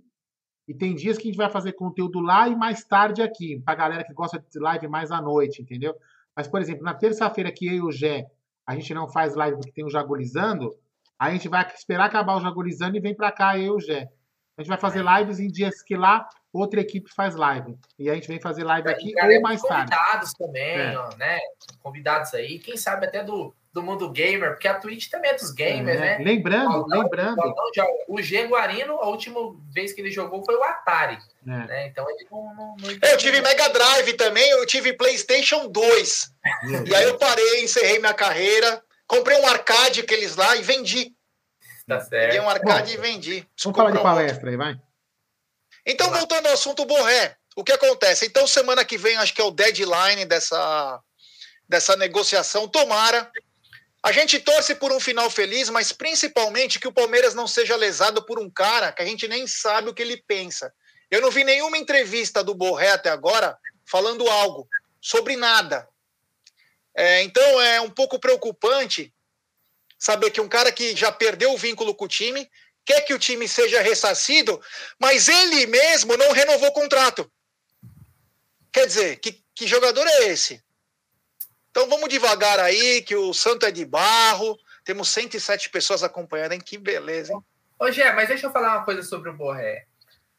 [0.65, 3.75] E tem dias que a gente vai fazer conteúdo lá e mais tarde aqui, pra
[3.75, 5.93] galera que gosta de live mais à noite, entendeu?
[6.33, 8.25] Mas, por exemplo, na terça-feira que eu e o Gé,
[8.65, 10.71] a gente não faz live porque tem o Jagulizando,
[11.19, 14.09] a gente vai esperar acabar o Jagulizando e vem para cá eu e o Gé.
[14.57, 17.75] A gente vai fazer lives em dias que lá outra equipe faz live.
[17.97, 19.91] E a gente vem fazer live aqui ou mais tarde.
[19.91, 20.97] Convidados também, é.
[20.97, 21.39] ó, né?
[21.81, 25.51] Convidados aí, quem sabe até do, do mundo gamer, porque a Twitch também é dos
[25.51, 26.19] gamers, é.
[26.19, 26.23] né?
[26.23, 27.41] Lembrando, lembrando.
[28.07, 29.39] o G Guarino, a última
[29.73, 31.17] vez que ele jogou foi o Atari.
[31.45, 31.49] É.
[31.49, 31.87] Né?
[31.87, 33.09] Então ele não, não, não...
[33.09, 36.33] Eu tive Mega Drive também, eu tive PlayStation 2.
[36.87, 41.11] e aí eu parei, encerrei minha carreira, comprei um arcade aqueles lá e vendi.
[41.87, 42.27] Tá certo.
[42.27, 43.47] Peguei um arcade Bom, e vendi.
[43.61, 44.79] Vamos falar de palestra aí, vai.
[45.85, 48.25] Então, voltando ao assunto Borré, o que acontece?
[48.25, 50.99] Então, semana que vem, acho que é o deadline dessa,
[51.67, 52.67] dessa negociação.
[52.67, 53.31] Tomara.
[54.01, 58.21] A gente torce por um final feliz, mas principalmente que o Palmeiras não seja lesado
[58.25, 60.73] por um cara que a gente nem sabe o que ele pensa.
[61.09, 64.67] Eu não vi nenhuma entrevista do Borré até agora falando algo
[64.99, 65.87] sobre nada.
[66.95, 69.13] É, então é um pouco preocupante
[69.97, 72.49] saber que um cara que já perdeu o vínculo com o time,
[72.85, 74.61] quer que o time seja ressarcido,
[74.99, 77.31] mas ele mesmo não renovou o contrato.
[78.71, 80.63] Quer dizer, que, que jogador é esse?
[81.69, 84.57] Então vamos devagar aí, que o Santo é de barro.
[84.83, 86.61] Temos 107 pessoas acompanhando, hein?
[86.61, 87.43] Que beleza, hein?
[87.79, 89.85] Ô, Gé, mas deixa eu falar uma coisa sobre o Borré.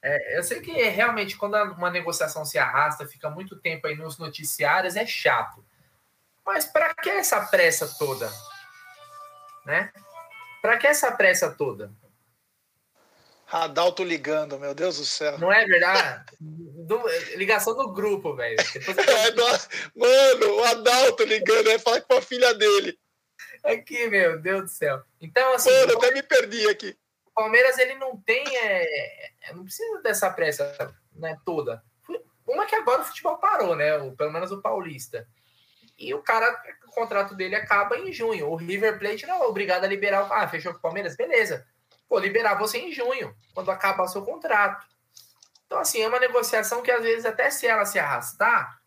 [0.02, 4.18] É, eu sei que realmente, quando uma negociação se arrasta, fica muito tempo aí nos
[4.18, 5.64] noticiários, é chato.
[6.44, 8.30] Mas para que essa pressa toda?
[9.64, 9.90] Né?
[10.60, 11.92] Para que essa pressa toda?
[13.50, 15.38] Adalto ligando, meu Deus do céu.
[15.38, 16.24] Não é verdade?
[16.40, 17.00] Do,
[17.36, 18.56] ligação do grupo, velho.
[19.14, 19.30] É,
[19.94, 22.98] mano, o Adalto ligando, é falar com a filha dele.
[23.62, 25.02] Aqui, meu Deus do céu.
[25.20, 25.70] Então, assim.
[25.70, 26.96] Mano, até me perdi aqui.
[27.26, 28.44] O Palmeiras, ele não tem.
[28.56, 31.82] É, é, não precisa dessa pressa né, toda.
[32.46, 33.96] Uma que agora o futebol parou, né?
[33.98, 35.26] O, pelo menos o Paulista.
[35.98, 38.48] E o cara, o contrato dele acaba em junho.
[38.48, 40.32] O River Plate não é obrigado a liberar o.
[40.32, 41.16] Ah, fechou com o Palmeiras?
[41.16, 41.66] Beleza
[42.14, 44.86] pô, liberar você em junho, quando acabar o seu contrato.
[45.66, 48.80] Então, assim, é uma negociação que às vezes, até se ela se arrastar,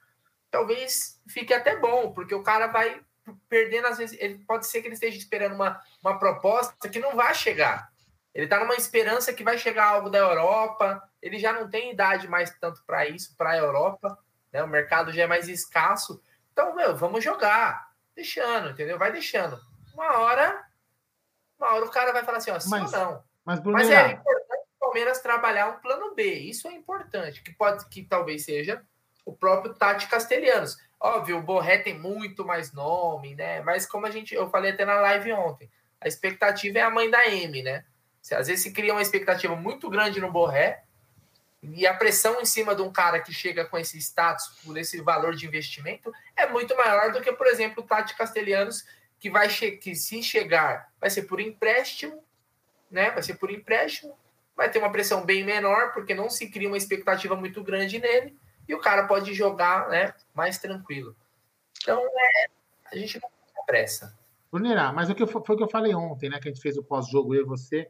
[0.50, 3.02] talvez fique até bom, porque o cara vai
[3.50, 7.18] perdendo, às vezes, ele pode ser que ele esteja esperando uma, uma proposta que não
[7.18, 7.92] vai chegar.
[8.34, 12.30] Ele está numa esperança que vai chegar algo da Europa, ele já não tem idade
[12.30, 14.18] mais tanto para isso, para a Europa,
[14.54, 14.64] né?
[14.64, 16.24] O mercado já é mais escasso.
[16.54, 18.98] Então, meu, vamos jogar, deixando, entendeu?
[18.98, 19.60] Vai deixando.
[19.94, 20.66] Uma hora,
[21.60, 23.24] uma hora o cara vai falar assim, ó, sim mas, ou não.
[23.46, 26.24] Mas, mas é importante o Palmeiras trabalhar um plano B.
[26.24, 28.82] Isso é importante, que pode que talvez seja
[29.26, 30.78] o próprio Tati Castelhanos.
[31.00, 33.62] Óbvio, o Borré tem muito mais nome, né?
[33.62, 37.10] Mas como a gente, eu falei até na live ontem, a expectativa é a mãe
[37.10, 37.84] da M, né?
[38.32, 40.84] Às vezes se cria uma expectativa muito grande no Borré
[41.62, 45.02] e a pressão em cima de um cara que chega com esse status, por esse
[45.02, 48.86] valor de investimento, é muito maior do que, por exemplo, o Tati Castelhanos,
[49.20, 52.24] que vai que se chegar, vai ser por empréstimo,
[52.90, 53.12] né?
[53.12, 54.18] Vai ser por empréstimo,
[54.56, 58.38] vai ter uma pressão bem menor, porque não se cria uma expectativa muito grande nele
[58.68, 61.16] e o cara pode jogar né, mais tranquilo.
[61.82, 62.48] Então, é,
[62.92, 64.18] a gente não tem pressa.
[64.52, 66.40] Brunerá, mas o que foi o que eu falei ontem, né?
[66.40, 67.90] Que a gente fez o pós-jogo, eu e você,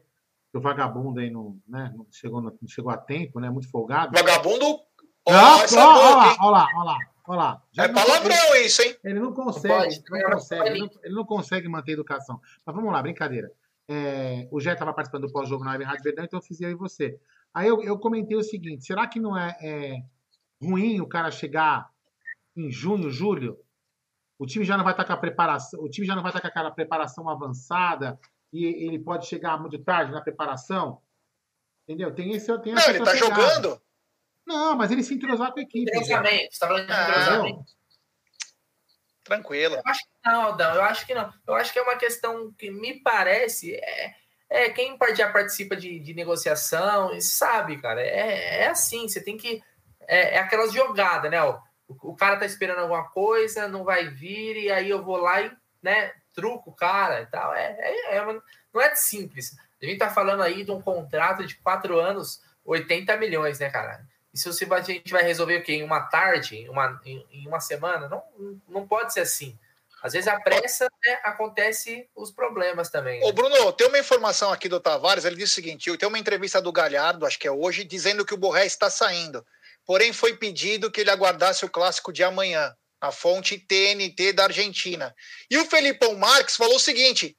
[0.50, 3.48] que o vagabundo aí não, né, não, chegou, não chegou a tempo, né?
[3.50, 4.12] Muito folgado.
[4.12, 4.80] Vagabundo.
[5.24, 7.62] Ó, lá, ó lá, ó lá, ó lá.
[7.70, 8.96] Já é palavrão isso, hein?
[9.04, 12.40] Ele não consegue, não, pode, não consegue ele, não, ele não consegue manter a educação.
[12.64, 13.52] Mas vamos lá, brincadeira.
[13.86, 16.74] É, o Jé estava participando do pós-jogo na Rádio Verdão, então eu fiz eu e
[16.74, 17.18] você.
[17.54, 20.02] Aí eu, eu comentei o seguinte: será que não é, é
[20.62, 21.90] ruim o cara chegar
[22.56, 23.58] em junho, julho,
[24.38, 26.40] o time já não vai estar com a preparação, o time já não vai estar
[26.40, 28.18] com aquela preparação avançada
[28.52, 31.00] e ele pode chegar muito tarde na preparação.
[31.86, 32.14] Entendeu?
[32.14, 33.18] Tem esse tem Não, ele tá pegada.
[33.18, 33.80] jogando.
[34.48, 35.90] Não, mas ele se entrosar com a equipe.
[35.90, 37.64] Entrosamento, você tá falando de entrosamento.
[39.22, 39.74] Tranquilo.
[39.74, 41.32] Eu acho que não, Aldão, eu acho que não.
[41.46, 44.14] Eu acho que é uma questão que me parece é,
[44.48, 48.00] é quem já participa de, de negociação sabe, cara.
[48.00, 49.62] É, é assim, você tem que
[50.08, 51.44] é, é aquelas jogadas, né?
[51.44, 55.42] O, o cara tá esperando alguma coisa, não vai vir, e aí eu vou lá
[55.42, 57.52] e, né, truco o cara e tal.
[57.52, 59.54] É, é, é uma, não é simples.
[59.82, 64.06] A gente tá falando aí de um contrato de quatro anos, 80 milhões, né, cara?
[64.46, 65.74] E se a gente vai resolver o quê?
[65.74, 68.08] Em uma tarde, em uma, em, em uma semana?
[68.08, 68.22] Não,
[68.68, 69.58] não pode ser assim.
[70.02, 73.18] Às vezes a pressa né, acontece os problemas também.
[73.18, 73.26] Né?
[73.26, 76.62] Ô, Bruno, tem uma informação aqui do Tavares, ele disse o seguinte: tem uma entrevista
[76.62, 79.44] do Galhardo, acho que é hoje, dizendo que o Borré está saindo
[79.88, 85.16] porém foi pedido que ele aguardasse o clássico de amanhã, na fonte TNT da Argentina.
[85.50, 87.34] E o Felipão Marques falou o seguinte: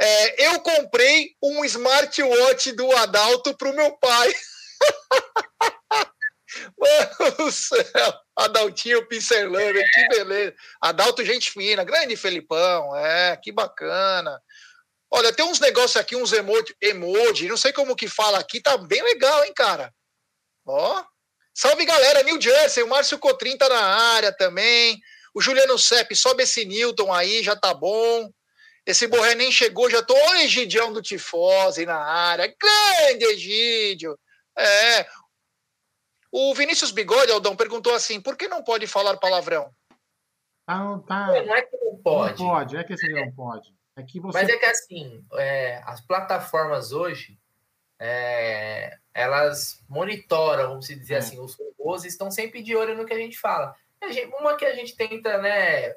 [0.00, 4.32] é, eu comprei um smartwatch do Adalto para o meu pai.
[6.78, 10.54] Mano do céu, Adaltinho Pincelando, que beleza.
[10.80, 14.40] Adalto, gente fina, grande Felipão, é, que bacana.
[15.10, 18.76] Olha, tem uns negócios aqui, uns emoji, emoji, não sei como que fala aqui, tá
[18.76, 19.92] bem legal, hein, cara?
[20.66, 21.04] Ó,
[21.54, 23.82] Salve galera, New Jersey, o Márcio Cotrim tá na
[24.14, 24.98] área também.
[25.34, 28.30] O Juliano Sepp, sobe esse Newton aí, já tá bom.
[28.86, 30.14] Esse Borré nem chegou, já tô.
[30.14, 32.54] Ô, Egidião do Tifose na área.
[32.58, 34.18] Grande Egídio.
[34.56, 35.06] É.
[36.32, 39.74] O Vinícius Bigode, Aldão, perguntou assim: por que não pode falar palavrão?
[40.66, 41.26] Ah, não, tá...
[41.26, 42.40] não é que não pode.
[42.40, 43.74] Não pode, não é que assim não pode.
[43.96, 44.38] É que você...
[44.38, 47.36] Mas é que assim, é, as plataformas hoje,
[47.98, 51.18] é, elas monitoram, vamos dizer é.
[51.18, 53.74] assim, os robôs estão sempre de olho no que a gente fala.
[54.00, 55.94] A gente, uma que a gente tenta, né?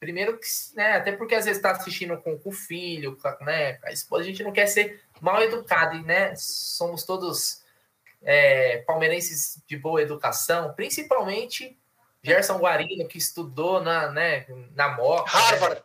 [0.00, 0.96] Primeiro que, né?
[0.96, 3.78] Até porque às vezes está assistindo com, com, o filho, com, né?
[3.84, 6.34] A esposa, a gente não quer ser mal educado, e, né?
[6.36, 7.57] Somos todos
[8.22, 11.78] é, palmeirenses de boa educação, principalmente
[12.22, 15.36] Gerson Guarino, que estudou na, né, na Moca.
[15.36, 15.44] Né?
[15.44, 15.76] Harvard.
[15.76, 15.84] Né?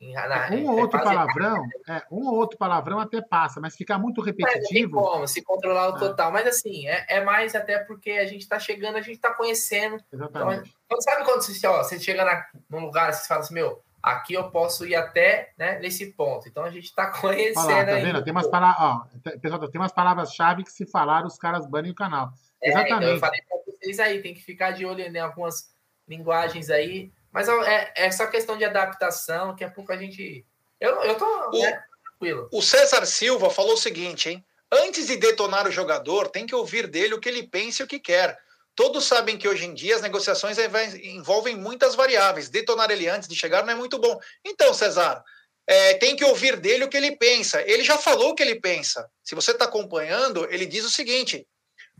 [0.00, 4.20] Na, um ou outro palavrão, é, um ou outro palavrão até passa, mas ficar muito
[4.20, 5.00] repetitivo.
[5.00, 5.98] Mas como, se controlar o é.
[5.98, 6.30] total.
[6.30, 9.98] Mas assim, é, é, mais até porque a gente está chegando, a gente está conhecendo.
[10.12, 10.72] Exatamente.
[10.86, 14.34] Então, sabe quando você, ó, você chega na, num lugar, você fala assim, meu, aqui
[14.34, 16.48] eu posso ir até né, nesse ponto.
[16.48, 17.58] Então a gente está conhecendo.
[17.66, 18.24] Olha lá, tá vendo?
[18.24, 19.08] Tem umas, palavras,
[19.40, 22.30] pessoal, tem umas palavras-chave que se falar, os caras banem o canal.
[22.62, 22.96] É, Exatamente.
[22.96, 25.72] Então eu falei para vocês aí, tem que ficar de olho em algumas
[26.08, 30.44] linguagens aí mas é, é só questão de adaptação, que a pouco a gente.
[30.80, 32.48] Eu, eu tô o, né, tranquilo.
[32.52, 34.44] O César Silva falou o seguinte, hein?
[34.70, 37.88] Antes de detonar o jogador, tem que ouvir dele o que ele pensa e o
[37.88, 38.38] que quer.
[38.78, 40.56] Todos sabem que hoje em dia as negociações
[41.02, 42.48] envolvem muitas variáveis.
[42.48, 44.16] Detonar ele antes de chegar não é muito bom.
[44.44, 45.20] Então, César,
[45.66, 47.60] é, tem que ouvir dele o que ele pensa.
[47.68, 49.10] Ele já falou o que ele pensa.
[49.20, 51.44] Se você está acompanhando, ele diz o seguinte: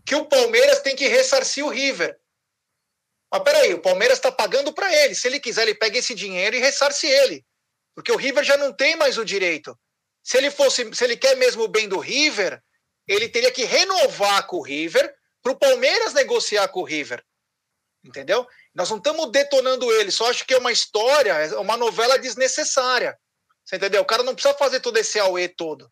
[0.06, 2.16] que o Palmeiras tem que ressarcir o River.
[3.28, 5.16] Mas peraí, o Palmeiras está pagando para ele.
[5.16, 7.44] Se ele quiser, ele pega esse dinheiro e ressarce ele.
[7.92, 9.76] Porque o River já não tem mais o direito.
[10.22, 12.62] Se ele fosse, se ele quer mesmo o bem do River,
[13.08, 17.24] ele teria que renovar com o River para o Palmeiras negociar com o River.
[18.04, 18.46] Entendeu?
[18.74, 23.18] Nós não estamos detonando ele, só acho que é uma história, é uma novela desnecessária.
[23.64, 24.02] Você entendeu?
[24.02, 25.90] O cara não precisa fazer todo esse AUE todo.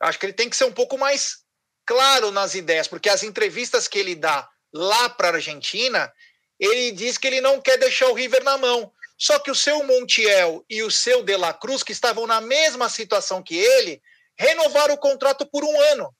[0.00, 1.44] Acho que ele tem que ser um pouco mais
[1.84, 6.12] claro nas ideias, porque as entrevistas que ele dá lá para a Argentina,
[6.58, 8.92] ele diz que ele não quer deixar o River na mão.
[9.18, 12.88] Só que o seu Montiel e o seu De La Cruz, que estavam na mesma
[12.88, 14.02] situação que ele,
[14.38, 16.14] renovaram o contrato por um ano,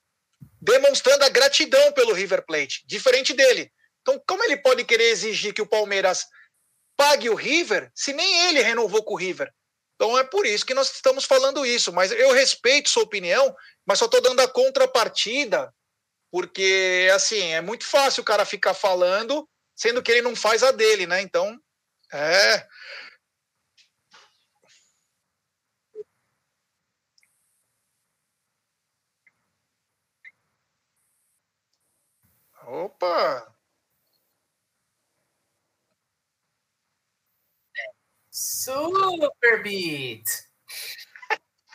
[0.61, 3.71] demonstrando a gratidão pelo River Plate, diferente dele.
[4.01, 6.25] Então, como ele pode querer exigir que o Palmeiras
[6.95, 9.51] pague o River se nem ele renovou com o River?
[9.97, 11.91] Então é por isso que nós estamos falando isso.
[11.91, 13.53] Mas eu respeito sua opinião,
[13.85, 15.73] mas só estou dando a contrapartida,
[16.31, 20.71] porque assim é muito fácil o cara ficar falando, sendo que ele não faz a
[20.71, 21.21] dele, né?
[21.21, 21.59] Então,
[22.13, 22.67] é.
[32.67, 33.47] Opa!
[38.29, 40.27] Super Beat!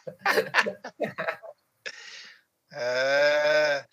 [2.73, 3.85] é...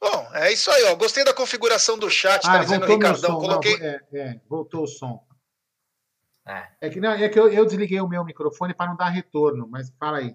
[0.00, 0.94] Bom, é isso aí, ó.
[0.94, 3.40] Gostei da configuração do chat, tá Ah, dizendo o voltou meu Ricardão.
[3.40, 3.46] som.
[3.46, 3.78] Coloquei.
[3.78, 5.26] Não, é, é, voltou o som.
[6.46, 6.68] É.
[6.80, 9.68] É que, não, é que eu, eu desliguei o meu microfone para não dar retorno,
[9.68, 10.34] mas fala aí.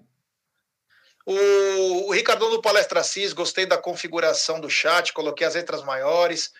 [1.26, 6.50] O, o Ricardão do Palestra Cis, gostei da configuração do chat, coloquei as letras maiores.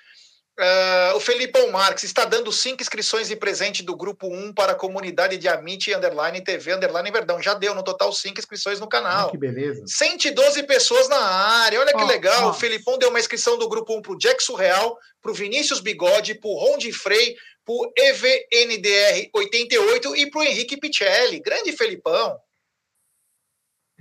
[0.57, 4.77] Ah, o Felipão Marques está dando cinco inscrições de presente do grupo 1 para a
[4.77, 7.43] comunidade de Amit Underline TV Underline Verdão.
[7.43, 9.31] Já deu no total cinco inscrições no Ah, canal.
[9.33, 9.83] que beleza.
[9.85, 11.81] 112 pessoas na área.
[11.81, 12.51] Olha que Ó, legal.
[12.51, 16.51] O Felipão deu uma inscrição do grupo 1 pro Jack Surreal, pro Vinícius Bigode, pro
[16.55, 21.41] Ron de Frei, pro EVNDR 88 e pro Henrique Picelli.
[21.41, 22.39] Grande Felipão.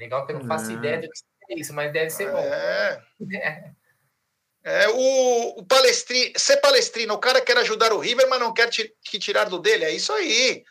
[0.03, 0.73] Legal que eu não faço Ah.
[0.73, 2.37] ideia do que é isso, mas deve ser bom.
[2.39, 3.01] É.
[4.65, 8.69] É, o, o palestri, ser palestrino, o cara quer ajudar o River, mas não quer
[8.69, 9.85] ti- que tirar do dele.
[9.85, 10.63] É isso aí.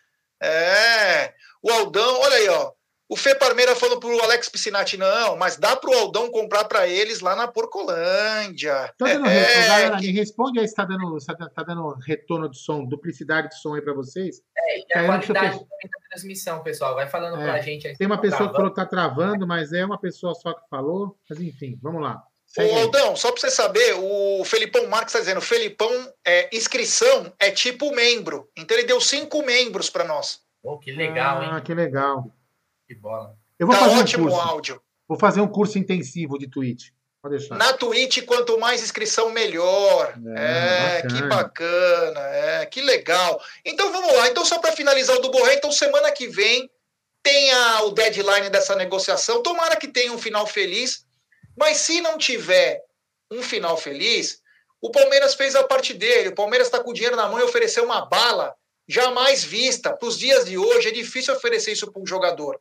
[0.42, 1.32] É.
[1.62, 2.72] O Aldão, olha aí, ó.
[3.12, 7.20] O Fê Parmeira falou pro Alex Piscinati, não, mas dá pro Aldão comprar para eles
[7.20, 8.92] lá na Porcolândia.
[8.96, 11.62] Tá dando É, retorno, galera, que- me responde aí se tá dando, se tá, tá
[11.62, 14.40] dando retorno de som, duplicidade de som aí para vocês.
[14.56, 16.94] É, e a eu qualidade também da transmissão, pessoal.
[16.94, 17.96] Vai falando É, pra gente aí.
[17.96, 20.52] Tem uma se pessoa que tá falou que tá travando, mas é uma pessoa só
[20.54, 21.14] que falou.
[21.28, 22.22] Mas enfim, vamos lá.
[22.58, 22.70] Aí.
[22.82, 25.90] Aldão, só para você saber, o Felipão Marques está dizendo, Felipão,
[26.26, 28.48] é, inscrição é tipo membro.
[28.56, 30.40] Então ele deu cinco membros para nós.
[30.62, 31.62] Pô, que legal, Ah, hein?
[31.62, 32.24] que legal.
[32.94, 33.34] Que bola.
[33.58, 34.48] Eu vou Tá fazer um ótimo o curso.
[34.48, 34.82] áudio.
[35.08, 36.88] Vou fazer um curso intensivo de Twitch.
[37.22, 37.56] Pode deixar.
[37.56, 40.14] Na Twitch, quanto mais inscrição, melhor.
[40.36, 41.20] É, É, bacana.
[41.20, 43.40] que bacana, é, que legal.
[43.64, 44.28] Então vamos lá.
[44.28, 46.68] Então, só para finalizar o do Borré, então semana que vem
[47.22, 49.42] tem a- o deadline dessa negociação.
[49.42, 51.06] Tomara que tenha um final feliz.
[51.56, 52.80] Mas se não tiver
[53.30, 54.40] um final feliz,
[54.80, 56.30] o Palmeiras fez a parte dele.
[56.30, 58.54] O Palmeiras está com o dinheiro na mão e ofereceu uma bala
[58.88, 59.94] jamais vista.
[59.96, 62.60] Para os dias de hoje, é difícil oferecer isso para um jogador.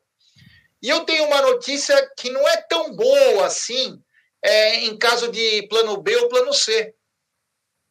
[0.81, 4.01] E eu tenho uma notícia que não é tão boa assim,
[4.43, 6.93] é, em caso de plano B ou plano C,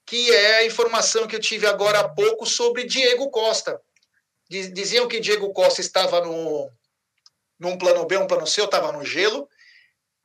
[0.07, 3.81] que é a informação que eu tive agora há pouco sobre Diego Costa.
[4.49, 6.71] Diz- Diziam que Diego Costa estava no
[7.61, 9.47] num plano B, um plano C, eu estava no gelo.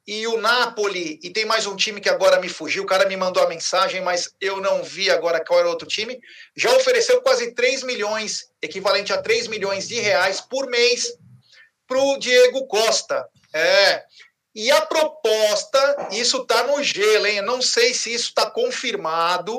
[0.07, 3.17] E o Napoli, e tem mais um time que agora me fugiu, o cara me
[3.17, 6.17] mandou a mensagem, mas eu não vi agora qual era o outro time,
[6.55, 11.17] já ofereceu quase 3 milhões, equivalente a 3 milhões de reais por mês
[11.87, 13.27] para o Diego Costa.
[13.53, 14.03] É.
[14.53, 17.37] E a proposta, isso está no gelo, hein?
[17.37, 19.57] Eu não sei se isso está confirmado.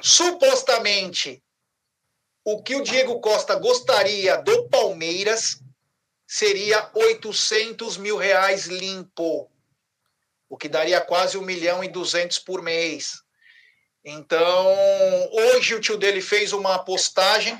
[0.00, 1.42] Supostamente,
[2.44, 5.60] o que o Diego Costa gostaria do Palmeiras
[6.26, 9.50] seria 800 mil reais limpo,
[10.48, 13.22] o que daria quase 1 milhão e 200 por mês.
[14.04, 14.66] Então,
[15.30, 17.56] hoje o tio dele fez uma postagem,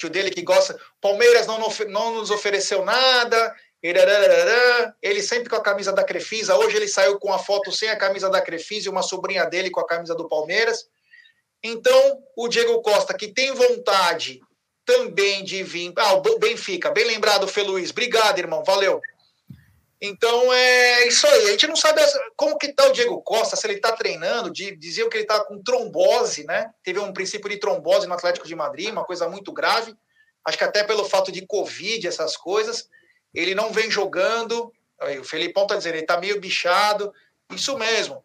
[0.00, 5.92] tio dele que gosta, Palmeiras não, não nos ofereceu nada, ele sempre com a camisa
[5.92, 9.02] da Crefisa, hoje ele saiu com a foto sem a camisa da Crefisa e uma
[9.02, 10.86] sobrinha dele com a camisa do Palmeiras.
[11.62, 14.40] Então, o Diego Costa, que tem vontade
[14.84, 15.92] também de vir.
[15.96, 17.60] Ah, o Benfica, bem lembrado, Fê.
[17.62, 19.00] Obrigado, irmão, valeu.
[20.00, 21.48] Então é isso aí.
[21.48, 22.00] A gente não sabe
[22.36, 24.50] como que tá o Diego Costa, se ele tá treinando.
[24.50, 26.70] di- Diziam que ele tá com trombose, né?
[26.82, 29.94] Teve um princípio de trombose no Atlético de Madrid, uma coisa muito grave.
[30.44, 32.88] Acho que até pelo fato de Covid, essas coisas.
[33.34, 34.72] Ele não vem jogando.
[35.00, 37.12] Aí, o Felipão tá dizendo, ele tá meio bichado.
[37.52, 38.24] Isso mesmo.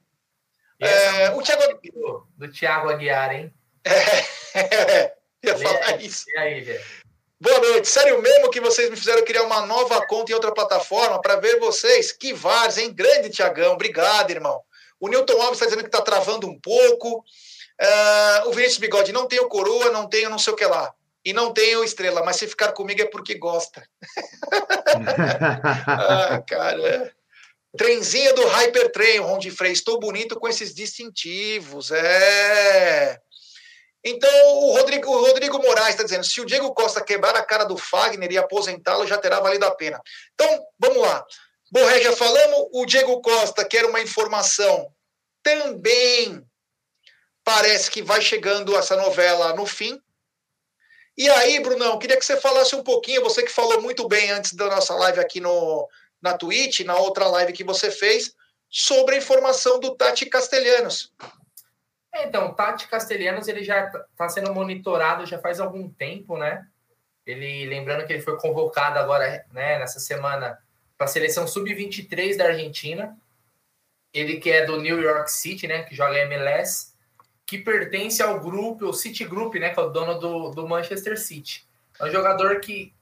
[0.80, 1.80] Essa É, o Thiago.
[1.94, 3.54] do, do Thiago Aguiar, hein?
[4.56, 5.14] É,
[5.44, 6.24] ia falar isso.
[6.30, 6.82] E aí, velho?
[7.40, 7.90] Boa noite.
[7.90, 11.60] Sério mesmo que vocês me fizeram criar uma nova conta em outra plataforma para ver
[11.60, 12.14] vocês?
[12.14, 12.94] Que vars, hein?
[12.94, 13.74] Grande Tiagão.
[13.74, 14.62] Obrigado, irmão.
[15.00, 17.18] O Newton Alves está dizendo que está travando um pouco.
[17.18, 20.94] Uh, o Vinícius Bigode, não tenho coroa, não tenho não sei o que lá.
[21.26, 23.86] E não tenho estrela, mas se ficar comigo é porque gosta.
[25.88, 27.14] ah, cara.
[27.76, 29.74] Trenzinha do Hypertrain, Ron Frey.
[29.74, 31.92] Estou bonito com esses distintivos.
[31.92, 33.20] É.
[34.08, 34.30] Então,
[34.60, 37.76] o Rodrigo, o Rodrigo Moraes está dizendo: se o Diego Costa quebrar a cara do
[37.76, 40.00] Fagner e aposentá-lo, já terá valido a pena.
[40.36, 41.26] Então, vamos lá.
[41.72, 42.70] Borré, já falamos.
[42.72, 44.94] O Diego Costa quer uma informação.
[45.42, 46.46] Também
[47.44, 50.00] parece que vai chegando essa novela no fim.
[51.18, 54.54] E aí, Brunão, queria que você falasse um pouquinho, você que falou muito bem antes
[54.54, 55.88] da nossa live aqui no,
[56.22, 58.34] na Twitch, na outra live que você fez,
[58.70, 61.12] sobre a informação do Tati Castelhanos.
[62.24, 66.66] Então, o Tati Castelhanos ele já está sendo monitorado já faz algum tempo, né?
[67.26, 70.60] Ele, lembrando que ele foi convocado agora, né, nessa semana,
[70.98, 73.18] para a seleção sub-23 da Argentina.
[74.14, 76.94] Ele que é do New York City, né, que joga MLS,
[77.46, 81.20] que pertence ao grupo, o City Group, né, que é o dono do, do Manchester
[81.20, 81.68] City.
[82.00, 82.94] É um jogador que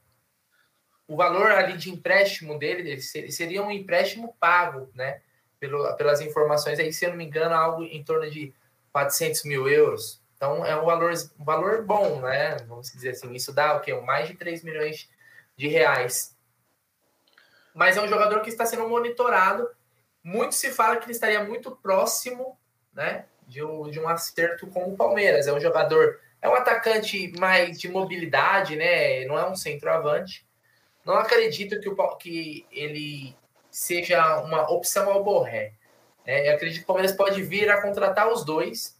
[1.07, 5.21] o valor ali de empréstimo dele seria um empréstimo pago, né?
[5.59, 8.53] Pelo, pelas informações aí, se eu não me engano, algo em torno de
[8.93, 10.21] 400 mil euros.
[10.37, 12.57] Então é um valor, um valor bom, né?
[12.67, 13.93] Vamos dizer assim, isso dá o quê?
[13.93, 15.09] Mais de 3 milhões
[15.57, 16.37] de reais.
[17.73, 19.67] Mas é um jogador que está sendo monitorado.
[20.23, 22.57] Muito se fala que ele estaria muito próximo,
[22.93, 23.25] né?
[23.47, 25.47] De um, de um acerto com o Palmeiras.
[25.47, 29.25] É um jogador, é um atacante mais de mobilidade, né?
[29.25, 30.45] Não é um centroavante.
[31.03, 33.35] Não acredito que, o, que ele
[33.71, 35.73] seja uma opção ao Borré.
[36.25, 38.97] É, eu acredito que o Palmeiras pode vir a contratar os dois,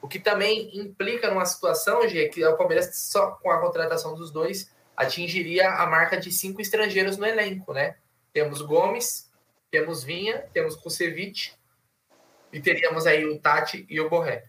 [0.00, 4.30] o que também implica numa situação, G, que o Palmeiras, só com a contratação dos
[4.30, 7.96] dois, atingiria a marca de cinco estrangeiros no elenco, né?
[8.32, 9.30] Temos Gomes,
[9.70, 11.54] temos Vinha, temos Kusevich
[12.52, 14.44] e teríamos aí o Tati e o Borré.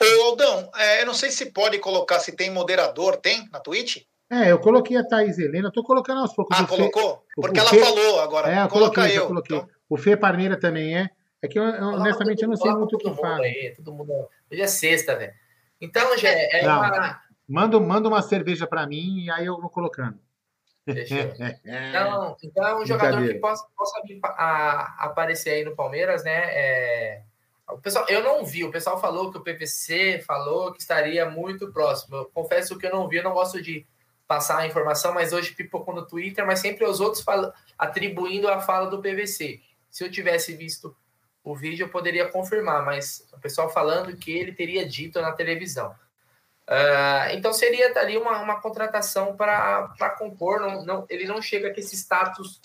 [0.00, 4.04] Ô Aldão, é, eu não sei se pode colocar, se tem moderador, tem na Twitch?
[4.30, 6.58] É, eu coloquei a Thaís Helena, eu tô colocando aos poucos.
[6.58, 7.24] Ah, colocou?
[7.34, 8.52] Fê, Porque ela falou agora.
[8.52, 9.26] É, eu coloquei, eu.
[9.26, 9.56] Coloquei.
[9.56, 9.75] Então...
[9.88, 11.10] O Fê Parmeira também é.
[11.42, 13.42] É que eu, eu, honestamente eu não sei muito o que fala.
[13.76, 14.12] todo mundo.
[14.50, 15.32] Hoje é sexta, velho.
[15.80, 17.20] Então, já é, é uma.
[17.48, 20.18] Manda, manda uma cerveja para mim e aí eu vou colocando.
[20.86, 26.44] então, então, é um jogador que possa, possa a, aparecer aí no Palmeiras, né?
[26.54, 27.22] É,
[27.68, 31.72] o pessoal, eu não vi, o pessoal falou que o PVC falou que estaria muito
[31.72, 32.16] próximo.
[32.16, 33.84] Eu confesso que eu não vi, eu não gosto de
[34.26, 37.24] passar a informação, mas hoje pipocou no Twitter, mas sempre os outros
[37.76, 39.60] atribuindo a fala do PVC.
[39.96, 40.94] Se eu tivesse visto
[41.42, 45.90] o vídeo, eu poderia confirmar, mas o pessoal falando que ele teria dito na televisão.
[46.68, 51.80] Uh, então seria ali uma, uma contratação para compor, não, não, ele não chega com
[51.80, 52.60] esse status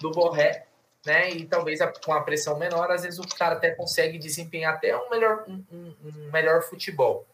[0.00, 0.66] do Borré,
[1.06, 1.30] né?
[1.30, 4.96] E talvez a, com a pressão menor, às vezes o cara até consegue desempenhar até
[4.96, 7.24] um melhor, um, um, um melhor futebol.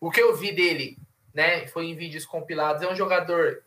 [0.00, 0.96] O que eu vi dele
[1.34, 1.66] né?
[1.66, 2.82] Foi em vídeos compilados.
[2.82, 3.62] É um jogador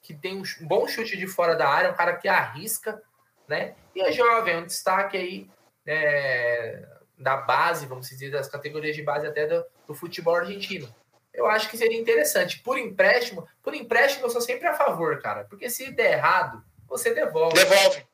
[0.00, 3.02] que tem um bom chute de fora da área, um cara que arrisca,
[3.48, 3.74] né?
[3.94, 5.50] E é jovem, é um destaque aí
[5.86, 6.86] é,
[7.18, 10.92] da base, vamos dizer, das categorias de base até do, do, futebol argentino.
[11.32, 12.60] Eu acho que seria interessante.
[12.60, 15.44] Por empréstimo, por empréstimo eu sou sempre a favor, cara.
[15.44, 17.54] Porque se der errado, você devolve.
[17.54, 18.06] Devolve.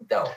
[0.00, 0.30] Então,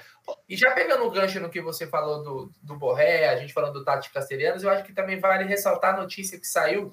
[0.47, 3.73] e já pegando o gancho no que você falou do, do Borré, a gente falando
[3.73, 6.91] do Tati Castelhanos, eu acho que também vale ressaltar a notícia que saiu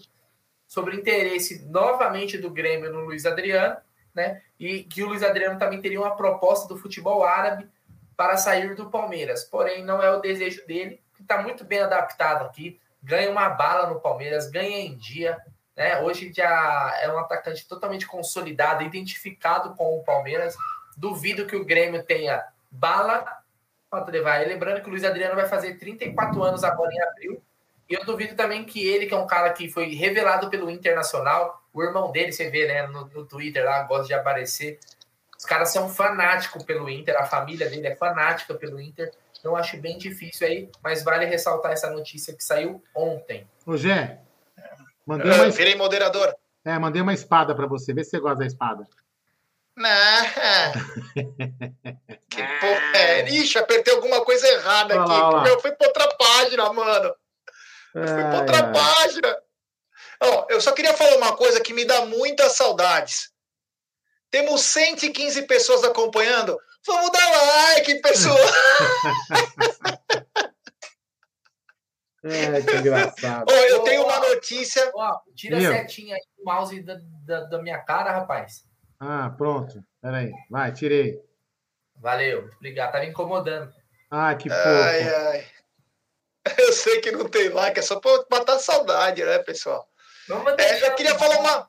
[0.66, 3.76] sobre o interesse novamente do Grêmio no Luiz Adriano,
[4.14, 4.40] né?
[4.58, 7.68] E que o Luiz Adriano também teria uma proposta do futebol árabe
[8.16, 9.44] para sair do Palmeiras.
[9.44, 13.88] Porém, não é o desejo dele, que está muito bem adaptado aqui, ganha uma bala
[13.88, 15.38] no Palmeiras, ganha em dia.
[15.76, 16.00] Né?
[16.00, 20.56] Hoje já é um atacante totalmente consolidado, identificado com o Palmeiras.
[20.96, 23.24] Duvido que o Grêmio tenha bala
[23.90, 24.42] para levar.
[24.42, 27.42] E lembrando que o Luiz Adriano vai fazer 34 anos agora em abril.
[27.88, 31.62] E eu duvido também que ele, que é um cara que foi revelado pelo Internacional,
[31.74, 34.78] o irmão dele, você vê, né, no, no Twitter lá, gosta de aparecer.
[35.36, 39.10] Os caras são fanáticos pelo Inter, a família dele é fanática pelo Inter.
[39.38, 43.46] Então acho bem difícil aí, mas vale ressaltar essa notícia que saiu ontem.
[43.66, 44.20] Ô, Gé,
[45.04, 45.50] mandei uma...
[45.50, 46.34] virei moderador.
[46.64, 47.92] É, mandei uma espada para você.
[47.92, 48.86] Vê se você gosta da espada.
[49.76, 49.90] Não.
[52.30, 53.28] que porra é?
[53.28, 55.10] Ixi, apertei alguma coisa errada aqui.
[55.10, 55.42] Lá, lá.
[55.42, 57.14] Meu, foi pra outra página, mano.
[57.94, 59.36] Eu fui para outra página.
[60.22, 63.30] Oh, eu só queria falar uma coisa que me dá muitas saudades.
[64.30, 66.58] Temos 115 pessoas acompanhando.
[66.86, 68.38] Vamos dar like, pessoal!
[72.26, 73.44] É, que engraçado.
[73.46, 74.90] Oh, eu tenho uma notícia.
[74.94, 75.70] Oh, tira Meu.
[75.70, 78.64] a setinha aí do mouse da, da, da, minha cara, rapaz.
[78.98, 79.84] Ah, pronto.
[80.00, 80.32] Peraí.
[80.48, 81.20] Vai, tirei.
[81.96, 82.92] Valeu, obrigado.
[82.92, 83.70] Tá me incomodando.
[84.10, 84.68] Ah, que fofo.
[84.68, 85.46] Ai, ai.
[86.58, 89.86] Eu sei que não tem like, é só para matar saudade, né, pessoal?
[90.58, 91.68] É, eu queria falar uma.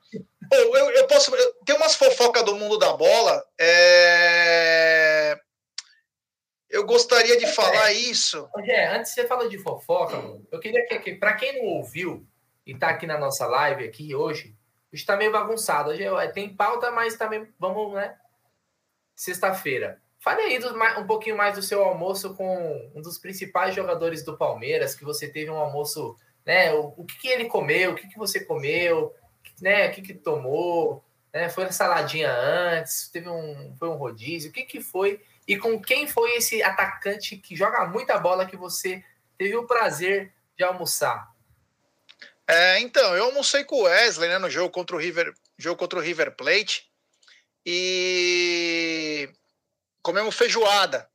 [0.51, 1.34] Eu, eu, eu posso.
[1.36, 3.43] Eu, tem umas fofocas do mundo da bola.
[3.60, 5.38] É...
[6.70, 8.49] Eu gostaria de falar isso.
[8.66, 10.18] É, antes você falou de fofoca,
[10.51, 12.28] eu queria que, que para quem não ouviu
[12.66, 14.56] e está aqui na nossa live aqui hoje,
[14.91, 15.91] está meio bagunçado.
[15.91, 18.16] Hoje é, tem pauta, mas também vamos, né?
[19.16, 20.01] Sexta-feira.
[20.20, 24.38] Fale aí do, um pouquinho mais do seu almoço com um dos principais jogadores do
[24.38, 26.73] Palmeiras, que você teve um almoço, né?
[26.73, 29.13] O, o que, que, ele comeu, o que, que você comeu,
[29.61, 29.87] né?
[29.87, 31.49] O que, que tomou, né?
[31.49, 35.21] Foi saladinha antes, teve um, foi um rodízio, o que, que foi?
[35.47, 39.03] E com quem foi esse atacante que joga muita bola que você
[39.37, 41.33] teve o prazer de almoçar?
[42.47, 45.97] É, então, eu almocei com o Wesley né, no jogo contra o River, jogo contra
[45.97, 46.87] o River Plate
[47.65, 49.29] e
[50.01, 51.09] comemos feijoada.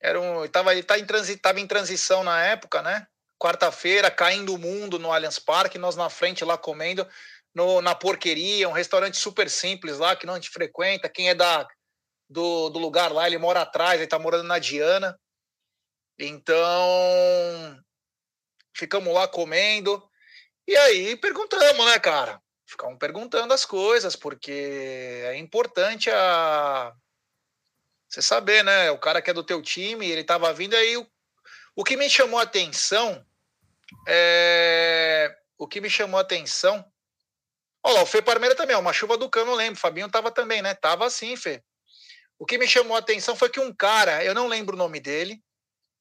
[0.00, 3.06] Era um, tava, ele tá em, transi, em transição na época, né?
[3.44, 7.06] Quarta-feira, caindo o mundo no Allianz Parque, nós na frente lá comendo
[7.54, 11.10] no, na porqueria, um restaurante super simples lá que não a gente frequenta.
[11.10, 11.68] Quem é da
[12.26, 15.20] do, do lugar lá, ele mora atrás, ele tá morando na Diana.
[16.18, 16.64] Então,
[18.74, 20.02] ficamos lá comendo.
[20.66, 22.40] E aí perguntamos, né, cara?
[22.66, 26.94] Ficamos perguntando as coisas, porque é importante a
[28.08, 28.90] você saber, né?
[28.90, 30.96] O cara que é do teu time, ele tava vindo aí.
[30.96, 31.06] O,
[31.76, 33.22] o que me chamou a atenção
[34.06, 35.34] é.
[35.58, 36.84] O que me chamou a atenção.
[37.82, 39.76] Olha lá, o Fê Parmeira também, uma chuva do cano, eu lembro.
[39.76, 40.74] O Fabinho tava também, né?
[40.74, 41.62] Tava assim, Fê.
[42.38, 45.00] O que me chamou a atenção foi que um cara, eu não lembro o nome
[45.00, 45.42] dele,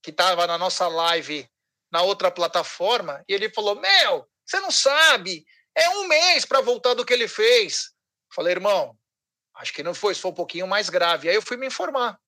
[0.01, 1.47] que tava na nossa live
[1.91, 6.95] na outra plataforma, e ele falou: Meu, você não sabe, é um mês para voltar
[6.95, 7.91] do que ele fez.
[8.33, 8.97] Falei, irmão,
[9.55, 11.29] acho que não foi, foi um pouquinho mais grave.
[11.29, 12.19] Aí eu fui me informar.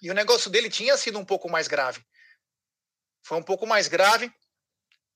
[0.00, 2.04] E o negócio dele tinha sido um pouco mais grave.
[3.24, 4.32] Foi um pouco mais grave.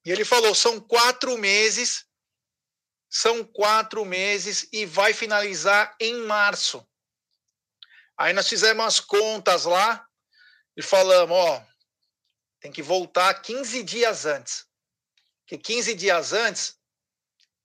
[0.04, 2.04] E ele falou: são quatro meses,
[3.08, 6.86] são quatro meses e vai finalizar em março.
[8.16, 10.06] Aí nós fizemos as contas lá
[10.76, 11.64] e falamos: ó,
[12.60, 14.66] tem que voltar 15 dias antes.
[15.46, 16.76] Que 15 dias antes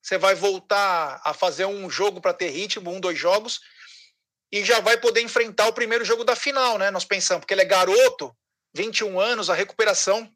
[0.01, 3.59] você vai voltar a fazer um jogo para ter ritmo, um, dois jogos,
[4.51, 6.89] e já vai poder enfrentar o primeiro jogo da final, né?
[6.89, 8.35] Nós pensamos, porque ele é garoto,
[8.73, 10.33] 21 anos, a recuperação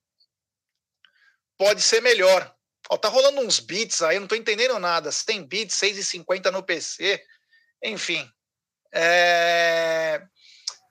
[1.63, 2.53] pode ser melhor.
[2.89, 5.11] Ó, tá rolando uns beats aí, não tô entendendo nada.
[5.11, 7.23] Se tem beats, 6,50 no PC,
[7.83, 8.29] enfim.
[8.93, 10.21] É...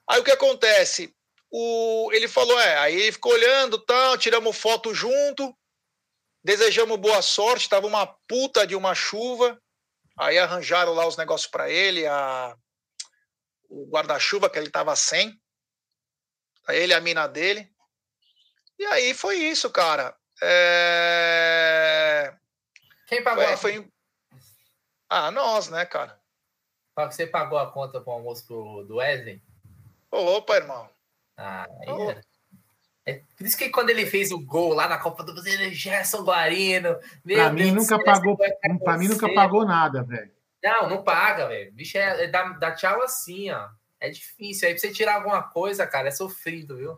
[0.09, 1.13] Aí o que acontece?
[1.55, 5.55] o, ele falou, é, aí ele ficou olhando, tal, tiramos foto junto,
[6.43, 9.61] desejamos boa sorte, tava uma puta de uma chuva,
[10.17, 12.57] aí arranjaram lá os negócios para ele, a,
[13.69, 15.39] o guarda-chuva que ele tava sem,
[16.69, 17.71] ele a mina dele,
[18.79, 20.17] e aí foi isso, cara.
[20.41, 22.33] É...
[23.07, 23.43] Quem pagou?
[23.57, 23.87] Foi, foi...
[25.09, 26.19] Ah, nós, né, cara?
[26.95, 29.41] Você pagou a conta pro almoço pro, do Wesley?
[30.11, 30.89] Opa, irmão.
[31.37, 32.11] Ah, oh.
[33.05, 33.21] é.
[33.35, 36.97] por isso que quando ele fez o gol lá na Copa do Brasil, Gerson Guarino.
[37.25, 40.31] Pra mim, nunca pagou, pra mim nunca pagou nada, velho.
[40.63, 41.73] Não, não paga, velho.
[41.73, 43.67] Bicho é, é dá, dá tchau assim, ó.
[43.99, 44.67] É difícil.
[44.67, 46.95] Aí pra você tirar alguma coisa, cara, é sofrido, viu?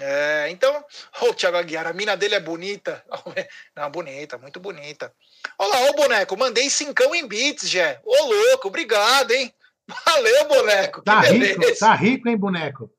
[0.00, 0.84] É, então,
[1.22, 3.04] o Thiago Aguiar, a mina dele é bonita.
[3.76, 5.12] Não, bonita, muito bonita.
[5.58, 8.00] Olha lá, ô boneco, mandei cincão em bits, Jé.
[8.04, 9.52] Ô louco, obrigado, hein?
[10.06, 11.02] Valeu, boneco.
[11.02, 12.90] Tá rico, tá rico, hein, boneco?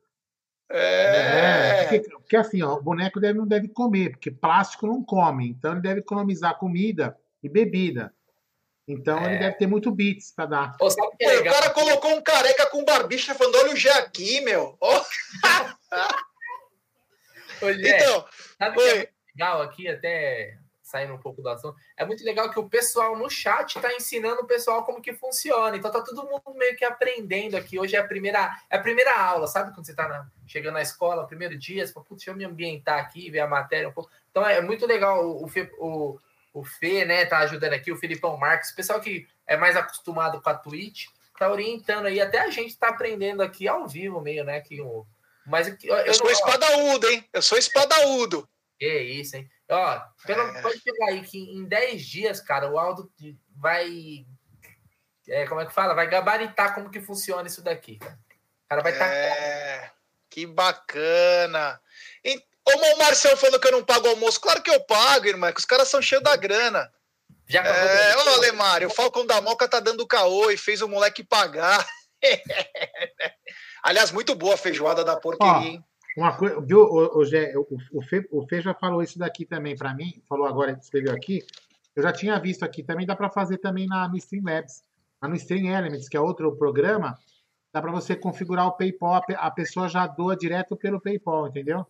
[0.72, 1.82] É.
[1.82, 5.50] é porque, porque, assim, ó, o boneco deve, não deve comer, porque plástico não come.
[5.50, 8.14] Então ele deve economizar comida e bebida.
[8.88, 9.26] Então é.
[9.26, 10.78] ele deve ter muito bits para dar.
[10.78, 10.88] Pô,
[11.20, 14.78] é o cara colocou um careca com barbicha falando: olha o G aqui, meu.
[14.82, 15.02] Oh.
[17.62, 18.26] então,
[18.58, 20.58] sabe o que é legal aqui, até
[20.90, 24.42] saindo um pouco do assunto, é muito legal que o pessoal no chat está ensinando
[24.42, 25.78] o pessoal como que funciona.
[25.78, 27.78] Então tá todo mundo meio que aprendendo aqui.
[27.78, 29.72] Hoje é a primeira, é a primeira aula, sabe?
[29.72, 33.00] Quando você está chegando na escola, primeiro dia, você fala, putz, deixa eu me ambientar
[33.00, 34.10] aqui, ver a matéria um pouco.
[34.32, 36.18] Então é muito legal o, Fê, o,
[36.54, 40.42] o Fê, né, tá ajudando aqui, o Filipão Marques, o pessoal que é mais acostumado
[40.42, 41.06] com a Twitch,
[41.38, 42.20] tá orientando aí.
[42.20, 44.60] Até a gente tá aprendendo aqui ao vivo meio, né?
[44.60, 45.06] Que o,
[45.50, 47.30] mas eu, eu, eu sou não, espadaúdo, hein?
[47.34, 48.48] Eu sou espadaúdo.
[48.78, 49.50] Que isso, hein?
[49.70, 50.62] Ó, pelo, é.
[50.62, 53.12] pode pegar aí que em 10 dias, cara, o Aldo
[53.56, 54.26] vai.
[55.28, 55.94] É, como é que fala?
[55.94, 58.18] Vai gabaritar como que funciona isso daqui, cara.
[58.18, 59.08] O cara vai estar.
[59.08, 59.92] Tá é,
[60.30, 61.80] que bacana.
[62.24, 64.40] E, o Marcel falando que eu não pago almoço.
[64.40, 66.92] Claro que eu pago, irmão, que os caras são cheios da grana.
[67.48, 71.24] Já é, ô, Alemário, o Falcão da Moca tá dando caô e fez o moleque
[71.24, 71.84] pagar.
[73.84, 75.86] Aliás, muito boa a feijoada da porqueria, hein?
[76.18, 79.46] Uma coisa, viu, o, o, Gé, o, o, Fê, o Fê já falou isso daqui
[79.46, 81.46] também para mim, falou agora, escreveu aqui.
[81.96, 84.84] Eu já tinha visto aqui, também dá para fazer também na, no Streamlabs.
[85.22, 87.18] No Stream Elements, que é outro programa,
[87.74, 91.86] dá para você configurar o PayPal, a pessoa já doa direto pelo PayPal, entendeu?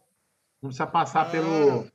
[0.62, 1.30] Não precisa passar ah.
[1.30, 1.88] pelo.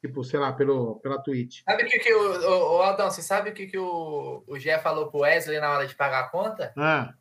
[0.00, 1.62] Tipo, sei lá, pelo, pela Twitch.
[1.64, 4.58] Sabe o que, que o, o, o Aldão, você sabe o que, que o, o
[4.58, 6.72] Gé falou pro Wesley na hora de pagar a conta?
[6.76, 7.14] Ah.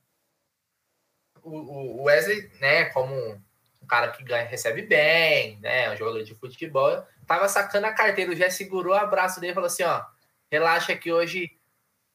[1.45, 6.33] O, o Wesley, né, como um cara que ganha, recebe bem, né, um jogador de
[6.33, 10.03] futebol, tava sacando a carteira, o Gé segurou o abraço dele e falou assim, ó,
[10.51, 11.51] relaxa que hoje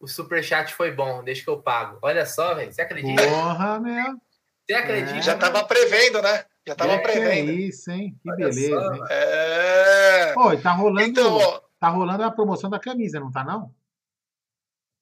[0.01, 1.99] o superchat foi bom, deixa que eu pago.
[2.03, 3.23] Olha só, velho, você acredita?
[3.23, 4.17] Porra, meu.
[4.67, 5.19] Você acredita?
[5.19, 5.23] É.
[5.23, 6.45] Já tava prevendo, né?
[6.67, 7.51] Já tava é, prevendo.
[7.51, 8.19] É isso, hein?
[8.23, 9.03] Que Olha beleza, só, hein?
[9.11, 10.33] É...
[10.33, 13.75] Pô, tá rolando, então, tá rolando a promoção da camisa, não tá não?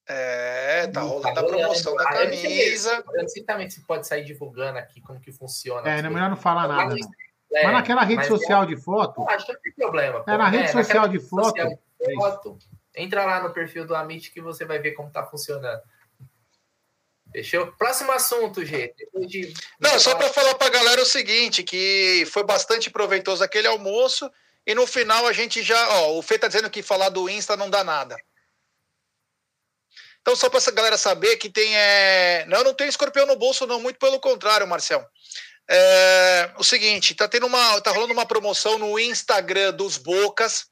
[0.08, 3.04] É, tá rolando tá a promoção da camisa.
[3.12, 5.88] Eu não sei também se pode sair divulgando aqui como que funciona.
[5.88, 7.10] É, não é melhor não falar nada, não.
[7.52, 9.26] É, mas naquela rede social é, de foto.
[9.28, 10.22] Acho que não tem problema.
[10.22, 10.30] Pô.
[10.30, 11.56] É, na rede é, social de foto.
[11.56, 12.58] Social de foto
[12.98, 15.80] entra lá no perfil do Amit que você vai ver como tá funcionando.
[17.32, 17.68] Fechou?
[17.78, 18.94] Próximo assunto, G.
[19.26, 19.52] De...
[19.78, 24.30] Não, só para falar para a galera o seguinte, que foi bastante proveitoso aquele almoço
[24.66, 27.56] e no final a gente já, ó, o Fê tá dizendo que falar do Insta
[27.56, 28.16] não dá nada.
[30.28, 32.44] Então só para essa galera saber que tem é...
[32.48, 35.02] não, não tem escorpião no bolso não, muito pelo contrário, Marcel.
[35.66, 36.52] É...
[36.58, 40.66] o seguinte, tá tendo uma, tá rolando uma promoção no Instagram dos Bocas,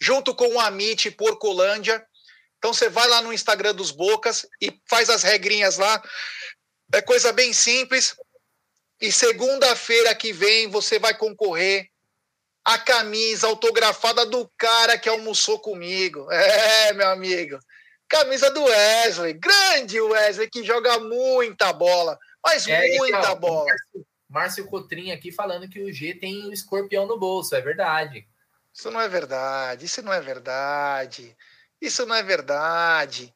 [0.00, 2.00] junto com o Amit Porcolândia.
[2.58, 6.00] Então você vai lá no Instagram dos Bocas e faz as regrinhas lá.
[6.94, 8.14] É coisa bem simples.
[9.00, 11.88] E segunda-feira que vem você vai concorrer
[12.64, 16.30] a camisa autografada do cara que almoçou comigo.
[16.30, 17.58] É, meu amigo.
[18.08, 19.34] Camisa do Wesley.
[19.34, 22.18] Grande Wesley, que joga muita bola.
[22.44, 23.66] Mas é, muita então, bola.
[23.66, 27.54] Márcio, Márcio Cotrim aqui falando que o G tem o escorpião no bolso.
[27.54, 28.26] É verdade.
[28.74, 29.84] Isso não é verdade.
[29.84, 31.36] Isso não é verdade.
[31.80, 33.34] Isso não é verdade.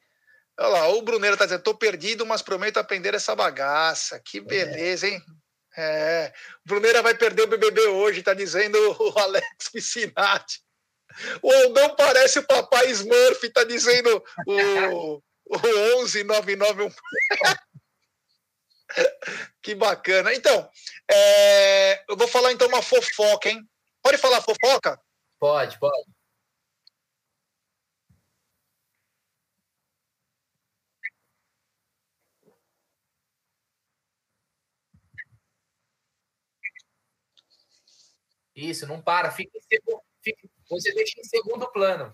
[0.57, 4.19] Olha lá, o Bruneiro tá dizendo, tô perdido, mas prometo aprender essa bagaça.
[4.19, 4.41] Que é.
[4.41, 5.21] beleza, hein?
[5.75, 6.31] É.
[6.65, 10.62] O Bruneira vai perder o BBB hoje, tá dizendo o Alex Piscinati.
[11.41, 16.89] O Aldão parece o papai Smurf, tá dizendo o, o 11991.
[19.61, 20.33] que bacana.
[20.33, 20.69] Então,
[21.09, 23.67] é, eu vou falar então uma fofoca, hein?
[24.01, 24.99] Pode falar fofoca?
[25.39, 26.11] Pode, pode.
[38.55, 40.01] Isso, não para, fica em segundo,
[40.73, 42.13] você deixa em segundo plano.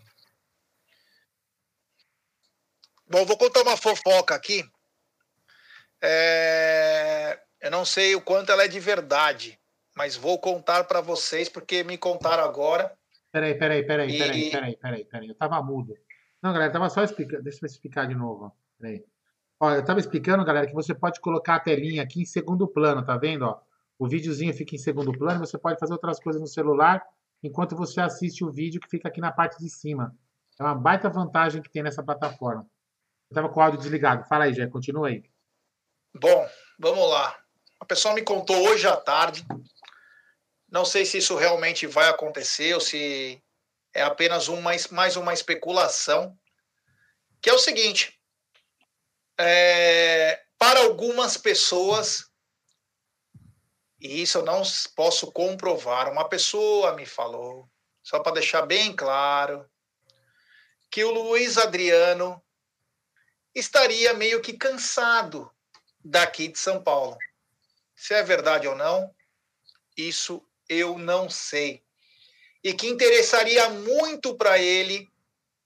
[3.08, 4.64] Bom, vou contar uma fofoca aqui.
[6.02, 7.40] É...
[7.62, 9.60] Eu não sei o quanto ela é de verdade,
[9.96, 12.96] mas vou contar para vocês porque me contaram agora.
[13.32, 15.28] Peraí, peraí, peraí, peraí, peraí, peraí, peraí.
[15.28, 15.94] Eu tava mudo.
[16.42, 17.44] Não, galera, eu tava só explicando.
[17.44, 18.52] Deixa eu explicar de novo.
[18.80, 19.04] Peraí.
[19.60, 23.06] Ó, eu tava explicando, galera, que você pode colocar a telinha aqui em segundo plano,
[23.06, 23.44] tá vendo?
[23.46, 23.60] Ó?
[23.98, 27.06] O videozinho fica em segundo plano, você pode fazer outras coisas no celular
[27.44, 30.16] enquanto você assiste o vídeo que fica aqui na parte de cima.
[30.60, 32.62] É uma baita vantagem que tem nessa plataforma.
[33.30, 34.28] Eu estava com o áudio desligado.
[34.28, 35.24] Fala aí, Jé, continua aí.
[36.14, 37.38] Bom, vamos lá.
[37.80, 39.46] A pessoa me contou hoje à tarde.
[40.70, 43.42] Não sei se isso realmente vai acontecer ou se
[43.94, 46.38] é apenas uma, mais uma especulação.
[47.42, 48.20] Que é o seguinte:
[49.40, 52.29] é, para algumas pessoas,
[54.00, 54.62] e isso eu não
[54.96, 56.12] posso comprovar.
[56.12, 57.70] Uma pessoa me falou,
[58.02, 59.70] só para deixar bem claro,
[60.90, 62.42] que o Luiz Adriano
[63.54, 65.52] estaria meio que cansado
[66.04, 67.18] daqui de São Paulo.
[67.96, 69.14] Se é verdade ou não,
[69.98, 71.84] isso eu não sei.
[72.64, 75.10] E que interessaria muito para ele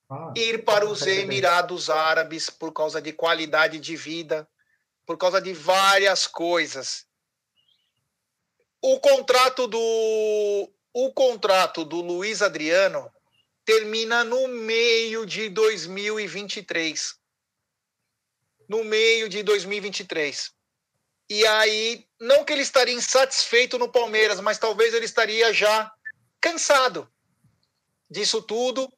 [0.10, 4.48] ah, ir para os Emirados Árabes por causa de qualidade de vida,
[5.06, 7.06] por causa de várias coisas.
[8.86, 13.10] O contrato do o contrato do Luiz Adriano
[13.64, 17.16] termina no meio de 2023.
[18.68, 20.52] No meio de 2023.
[21.30, 25.90] E aí, não que ele estaria insatisfeito no Palmeiras, mas talvez ele estaria já
[26.42, 27.10] cansado
[28.10, 28.92] disso tudo.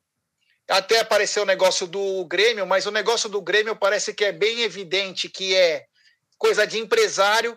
[0.67, 4.61] Até apareceu o negócio do Grêmio, mas o negócio do Grêmio parece que é bem
[4.61, 5.85] evidente que é
[6.39, 7.55] coisa de empresário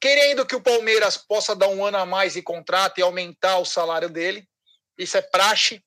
[0.00, 3.64] querendo que o Palmeiras possa dar um ano a mais de contrato e aumentar o
[3.64, 4.48] salário dele.
[4.96, 5.84] Isso é praxe.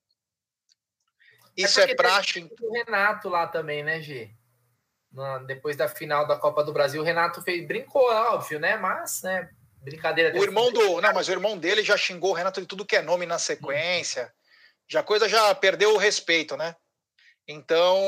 [1.57, 2.47] Isso é, é praxe.
[2.61, 4.31] O Renato lá também, né, G?
[5.45, 8.77] depois da final da Copa do Brasil, o Renato fez, brincou, é óbvio, né?
[8.77, 9.47] Mas, né?
[9.81, 10.35] Brincadeira.
[10.39, 11.01] O irmão do.
[11.01, 13.37] Não, mas o irmão dele já xingou o Renato de tudo que é nome na
[13.37, 14.33] sequência.
[14.87, 16.75] Já coisa já perdeu o respeito, né?
[17.47, 17.99] Então,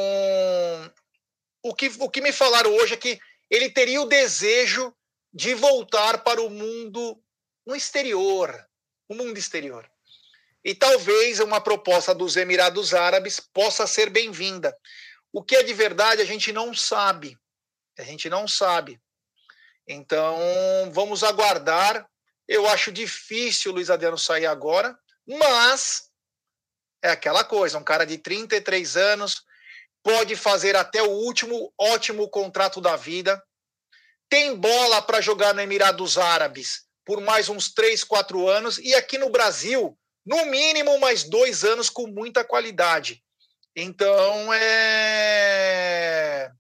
[1.62, 4.92] o que, o que me falaram hoje é que ele teria o desejo
[5.36, 7.22] de voltar para o mundo
[7.68, 8.66] no exterior,
[9.10, 9.86] o mundo exterior.
[10.64, 14.76] E talvez uma proposta dos Emirados Árabes possa ser bem-vinda.
[15.34, 17.38] O que é de verdade a gente não sabe.
[18.00, 18.98] A gente não sabe.
[19.86, 20.40] Então,
[20.94, 22.10] vamos aguardar.
[22.48, 26.10] Eu acho difícil o Luiz Adriano sair agora, mas
[27.04, 29.44] é aquela coisa, um cara de 33 anos
[30.02, 33.44] pode fazer até o último ótimo contrato da vida.
[34.30, 39.18] Tem bola para jogar no Emirados Árabes por mais uns 3, 4 anos e aqui
[39.18, 43.24] no Brasil, no mínimo mais dois anos com muita qualidade.
[43.76, 46.52] Então é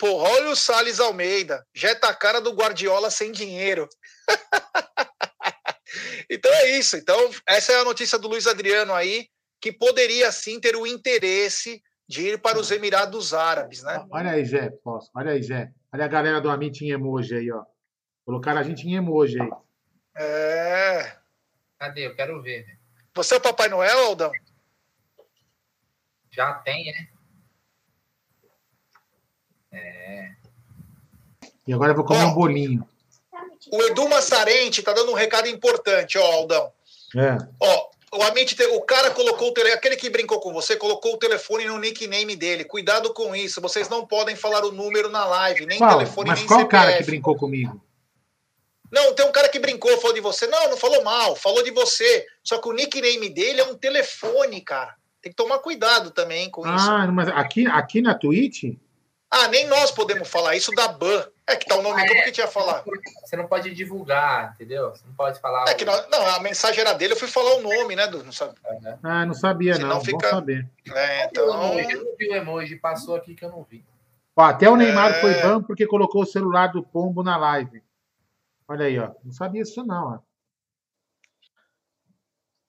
[0.00, 1.62] Pô, olha o Salles Almeida.
[1.74, 3.86] Já tá a cara do Guardiola sem dinheiro.
[6.30, 6.96] então é isso.
[6.96, 9.28] Então, essa é a notícia do Luiz Adriano aí,
[9.60, 14.02] que poderia sim ter o interesse de ir para os Emirados Árabes, né?
[14.10, 15.10] Olha aí, Jé, posso.
[15.14, 15.70] Olha aí, Jé.
[15.92, 17.64] Olha a galera do Amit em emoji aí, ó.
[18.24, 19.50] Colocaram a gente em emoji aí.
[20.16, 21.16] É.
[21.78, 22.06] Cadê?
[22.06, 22.78] Eu quero ver.
[23.14, 24.30] Você é o Papai Noel, Aldão?
[26.30, 27.08] Já tem, né?
[29.72, 30.30] É.
[31.66, 32.28] E agora eu vou comer Ó.
[32.28, 32.88] um bolinho.
[33.72, 36.72] O Edu Massarente tá dando um recado importante, ó, Aldão.
[37.16, 37.36] É.
[37.60, 41.18] Ó, o Amit, o cara colocou o telefone, aquele que brincou com você, colocou o
[41.18, 42.64] telefone no nickname dele.
[42.64, 43.60] Cuidado com isso.
[43.60, 45.98] Vocês não podem falar o número na live, nem Qual?
[45.98, 46.70] telefone, Mas nem qual CPF.
[46.84, 47.80] cara que brincou comigo?
[48.90, 50.48] Não, tem um cara que brincou, falou de você.
[50.48, 52.26] Não, não falou mal, falou de você.
[52.42, 54.96] Só que o nickname dele é um telefone, cara.
[55.22, 56.90] Tem que tomar cuidado também com isso.
[56.90, 58.64] Ah, mas aqui, aqui na Twitch?
[59.32, 61.24] Ah, nem nós podemos falar isso da ban.
[61.46, 62.22] É que tá o nome, Ah, como é?
[62.24, 62.84] que tinha falar?
[63.24, 64.90] Você não pode divulgar, entendeu?
[64.90, 65.68] Você não pode falar.
[65.68, 68.06] É que nós, não, a mensagem era dele, eu fui falar o nome, né?
[68.08, 68.54] Do, não sabe?
[69.02, 69.88] Ah, não sabia Se não.
[69.88, 70.68] não Bom fica- saber.
[70.94, 71.44] É, O então.
[71.46, 73.84] eu não vi o emoji, passou aqui que eu não vi.
[74.36, 75.20] Ó, até o Neymar É.
[75.20, 77.82] foi ban porque colocou o celular do Pombo na live.
[78.68, 79.12] Olha aí, ó.
[79.24, 80.18] Não sabia disso não, ó.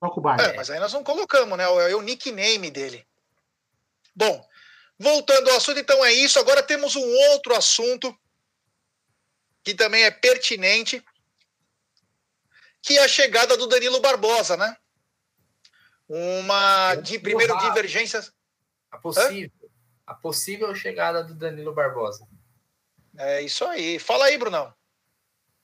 [0.00, 0.42] Toca o baile.
[0.42, 1.64] É, mas aí nós não colocamos, né?
[1.64, 3.06] É o nickname dele.
[4.14, 4.44] Bom,
[5.02, 6.38] voltando ao assunto, então é isso.
[6.38, 8.16] Agora temos um outro assunto
[9.62, 11.04] que também é pertinente,
[12.80, 14.76] que é a chegada do Danilo Barbosa, né?
[16.08, 18.32] Uma de primeiro divergências.
[18.90, 19.50] A possível,
[20.06, 22.26] a possível chegada do Danilo Barbosa.
[23.16, 23.98] É isso aí.
[23.98, 24.72] Fala aí, Brunão.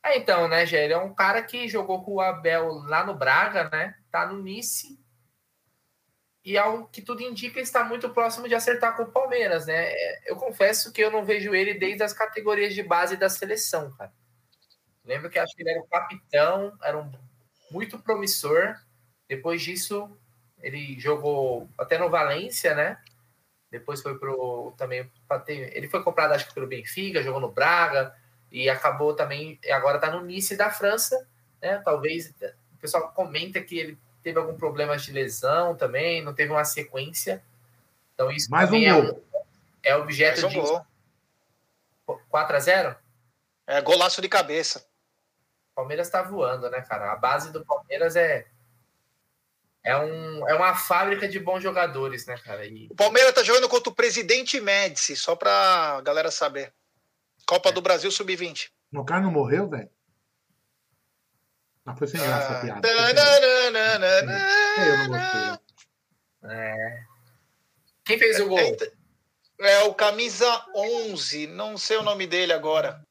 [0.02, 0.84] É, então, né, Gé?
[0.84, 3.94] Ele é um cara que jogou com o Abel lá no Braga, né?
[4.10, 4.98] Tá no Nice.
[6.48, 9.92] E ao que tudo indica, está muito próximo de acertar com o Palmeiras, né?
[9.92, 13.94] É, Eu confesso que eu não vejo ele desde as categorias de base da seleção,
[13.98, 14.10] cara.
[15.04, 17.12] Lembro que acho que ele era o capitão, era um
[17.70, 18.74] muito promissor.
[19.28, 20.18] Depois disso,
[20.62, 22.98] ele jogou até no Valência, né?
[23.70, 25.10] Depois foi pro também
[25.50, 28.14] ele foi comprado acho que pelo Benfica, jogou no Braga
[28.50, 31.28] e acabou também agora tá no Nice da França,
[31.60, 31.76] né?
[31.84, 32.34] Talvez
[32.72, 37.42] o pessoal comenta que ele teve algum problema de lesão também, não teve uma sequência.
[38.12, 39.24] Então isso Mais um é, gol.
[39.82, 40.86] é objeto Mais um de gol.
[42.28, 42.96] 4 a 0.
[43.66, 44.86] É golaço de cabeça.
[45.74, 47.12] Palmeiras tá voando, né, cara?
[47.12, 48.46] A base do Palmeiras é
[49.82, 52.66] é, um, é uma fábrica de bons jogadores, né, cara?
[52.66, 56.74] E O Palmeiras tá jogando contra o presidente Médici, só pra galera saber.
[57.46, 58.68] Copa do Brasil Sub-20.
[58.92, 59.88] O cara não morreu, velho?
[61.88, 62.86] Não, foi sem graça a Ah, piada.
[62.86, 62.96] Eu
[64.98, 65.40] não gostei.
[68.04, 68.58] quem fez o gol?
[69.60, 73.02] É o camisa 11, não sei o nome dele agora.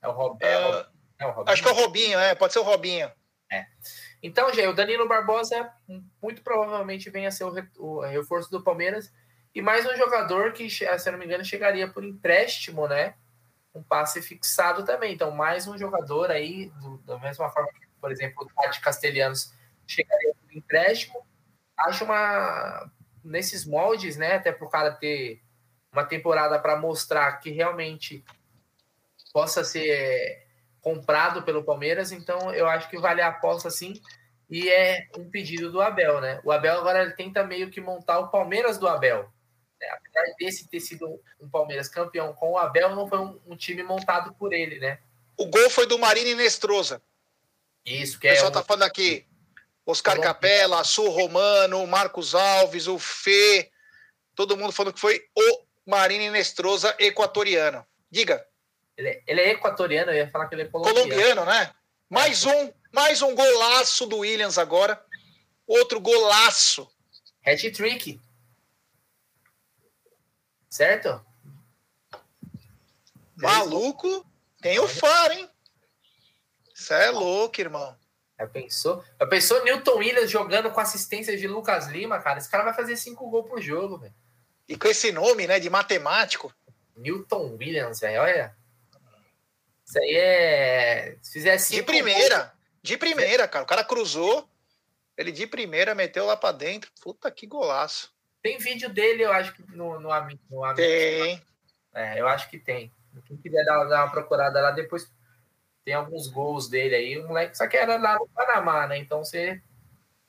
[0.00, 0.86] É o Rob- é Ah,
[1.18, 1.52] é o Robinho.
[1.52, 3.10] acho que é o Robinho, é, pode ser o Robinho.
[4.22, 5.68] Então, Gê, o Danilo Barbosa
[6.22, 9.12] muito provavelmente vem a ser o, o reforço do Palmeiras.
[9.52, 13.16] E mais um jogador que, se não me engano, chegaria por empréstimo, né?
[13.74, 15.12] Um passe fixado também.
[15.12, 19.54] Então, mais um jogador aí, do- da mesma forma que, por exemplo, o Tati Castelhanos
[19.86, 21.24] chegaria por empréstimo.
[21.78, 22.90] Acho uma.
[23.24, 24.34] Nesses moldes, né?
[24.34, 25.40] Até para o cara ter
[25.92, 28.24] uma temporada para mostrar que realmente
[29.32, 30.44] possa ser
[30.80, 33.94] comprado pelo Palmeiras, então eu acho que vale a aposta sim.
[34.50, 36.40] E é um pedido do Abel, né?
[36.44, 39.30] O Abel agora ele tenta meio que montar o Palmeiras do Abel.
[39.80, 39.88] né?
[39.88, 43.84] Apesar desse ter sido um Palmeiras campeão com o Abel, não foi um, um time
[43.84, 44.98] montado por ele, né?
[45.38, 47.00] O gol foi do Marini Nestroza.
[47.84, 48.32] Isso, O que é.
[48.32, 49.26] pessoal um- tá falando aqui.
[49.84, 50.22] Oscar Bom.
[50.22, 53.70] Capella, Assu Romano, Marcos Alves, o Fê.
[54.34, 57.84] Todo mundo falando que foi o Marini Nestroza equatoriano.
[58.10, 58.46] Diga.
[58.96, 61.00] Ele, é- ele é equatoriano, eu ia falar que ele é colombiano.
[61.08, 61.74] Colombiano, né?
[62.08, 65.02] Mais um, mais um golaço do Williams agora.
[65.66, 66.88] Outro golaço.
[67.44, 68.20] Hat-trick.
[70.70, 71.24] Certo?
[73.36, 74.24] Maluco,
[74.60, 75.48] tem o faro, hein?
[76.82, 77.96] Isso é louco, irmão.
[78.38, 79.04] Já pensou?
[79.20, 82.38] Já pensou Newton Williams jogando com assistência de Lucas Lima, cara?
[82.38, 84.14] Esse cara vai fazer cinco gols por jogo, velho.
[84.68, 86.52] E com esse nome, né, de matemático.
[86.96, 88.54] Newton Williams, velho, olha.
[89.86, 91.16] Isso aí é.
[91.22, 92.52] Se fizer De cinco primeira.
[92.82, 93.64] De primeira, cara.
[93.64, 94.48] O cara cruzou.
[95.16, 96.90] Ele de primeira meteu lá pra dentro.
[97.00, 98.06] Puta que golaço.
[98.06, 98.12] gols-
[98.42, 100.10] Tem vídeo dele, eu acho que no, no,
[100.50, 101.40] no Ami- Tem.
[101.94, 102.90] É, eu acho que tem.
[103.26, 105.08] Quem quiser dar, dar uma procurada lá, depois
[105.84, 107.18] tem alguns gols dele aí.
[107.18, 108.98] O moleque, só que era lá no Panamá, né?
[108.98, 109.60] Então você,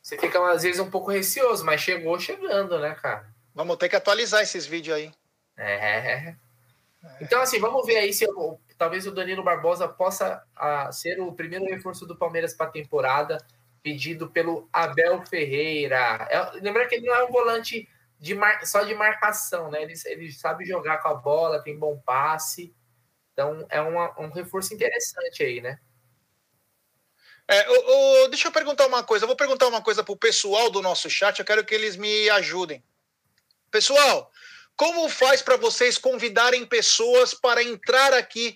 [0.02, 3.32] você fica às vezes um pouco receoso, mas chegou chegando, né, cara?
[3.54, 5.12] Vamos ter que atualizar esses vídeos aí.
[5.58, 6.36] É.
[7.22, 11.32] Então, assim, vamos ver aí se eu- talvez o Danilo Barbosa possa ah, ser o
[11.34, 13.38] primeiro reforço do Palmeiras para a temporada,
[13.84, 16.28] pedido pelo Abel Ferreira.
[16.30, 17.88] É, lembra que ele não é um volante
[18.20, 19.84] de mar- só de marcação, né?
[19.84, 22.74] Ele, ele sabe jogar com a bola, tem bom passe.
[23.34, 25.78] Então, é uma- um reforço interessante aí, né?
[27.48, 27.66] É,
[28.30, 29.26] deixa eu perguntar uma coisa.
[29.26, 31.40] Eu vou perguntar uma coisa pro pessoal do nosso chat.
[31.40, 32.84] Eu quero que eles me ajudem.
[33.70, 34.32] Pessoal,
[34.78, 38.56] como faz para vocês convidarem pessoas para entrar aqui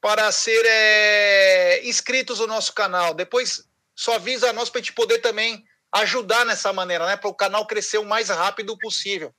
[0.00, 3.14] para ser é, inscritos no nosso canal?
[3.14, 7.16] Depois só avisa nós para a gente poder também ajudar nessa maneira, né?
[7.16, 9.32] Para o canal crescer o mais rápido possível.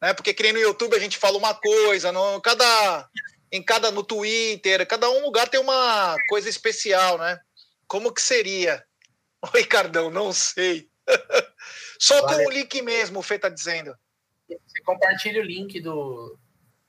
[0.00, 0.14] Né?
[0.14, 3.08] Porque que no YouTube a gente fala uma coisa, no, cada,
[3.52, 7.38] em cada no Twitter, cada um lugar tem uma coisa especial, né?
[7.86, 8.82] Como que seria?
[9.42, 10.88] Ô, Ricardão, não sei.
[12.00, 12.44] Só Vale.
[12.44, 13.94] com o link mesmo, o Fê tá dizendo.
[14.48, 16.38] Você compartilha o link do.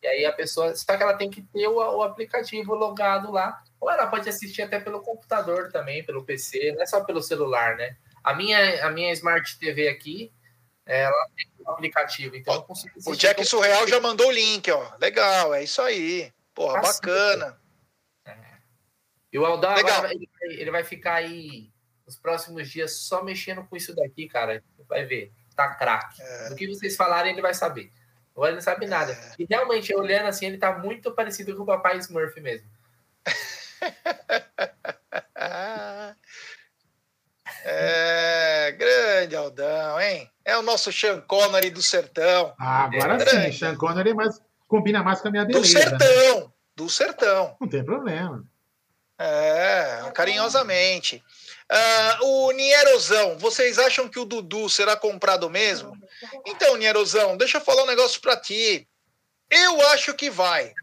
[0.01, 0.73] E aí a pessoa.
[0.75, 3.61] Só que ela tem que ter o, o aplicativo logado lá.
[3.79, 7.75] Ou ela pode assistir até pelo computador também, pelo PC, não é só pelo celular,
[7.75, 7.97] né?
[8.23, 10.31] A minha, a minha Smart TV aqui,
[10.85, 14.95] ela tem o aplicativo, então eu consigo O Jack Surreal já mandou o link, ó.
[15.01, 16.31] Legal, é isso aí.
[16.53, 17.57] Porra, Assim, bacana.
[19.31, 21.71] E o Aldão agora ele, vai- ele vai ficar aí
[22.05, 24.63] nos próximos dias só mexendo com isso daqui, cara.
[24.87, 25.31] Vai ver.
[25.55, 26.21] Tá craque.
[26.21, 26.49] É.
[26.49, 27.91] Do que vocês falarem, ele vai saber.
[28.35, 29.17] Agora ele não sabe nada.
[29.39, 32.69] E realmente, olhando assim, ele tá muito parecido com o papai Smurf mesmo.
[37.65, 40.29] É, grande Aldão, hein?
[40.43, 42.53] É o nosso Sean Connery do sertão.
[42.59, 43.51] Ah, agora É.
[43.51, 45.73] sim, Sean Connery é mais, combina mais com a minha Do beleza.
[45.73, 45.97] né?
[45.99, 46.53] sertão.
[46.75, 47.57] Do sertão.
[47.59, 48.43] Não tem problema.
[49.17, 51.23] É, carinhosamente.
[51.69, 55.95] Ah, o Nierozão, vocês acham que o Dudu será comprado mesmo?
[56.45, 58.87] Então, Nierozão, deixa eu falar um negócio pra ti.
[59.49, 60.73] Eu acho que vai.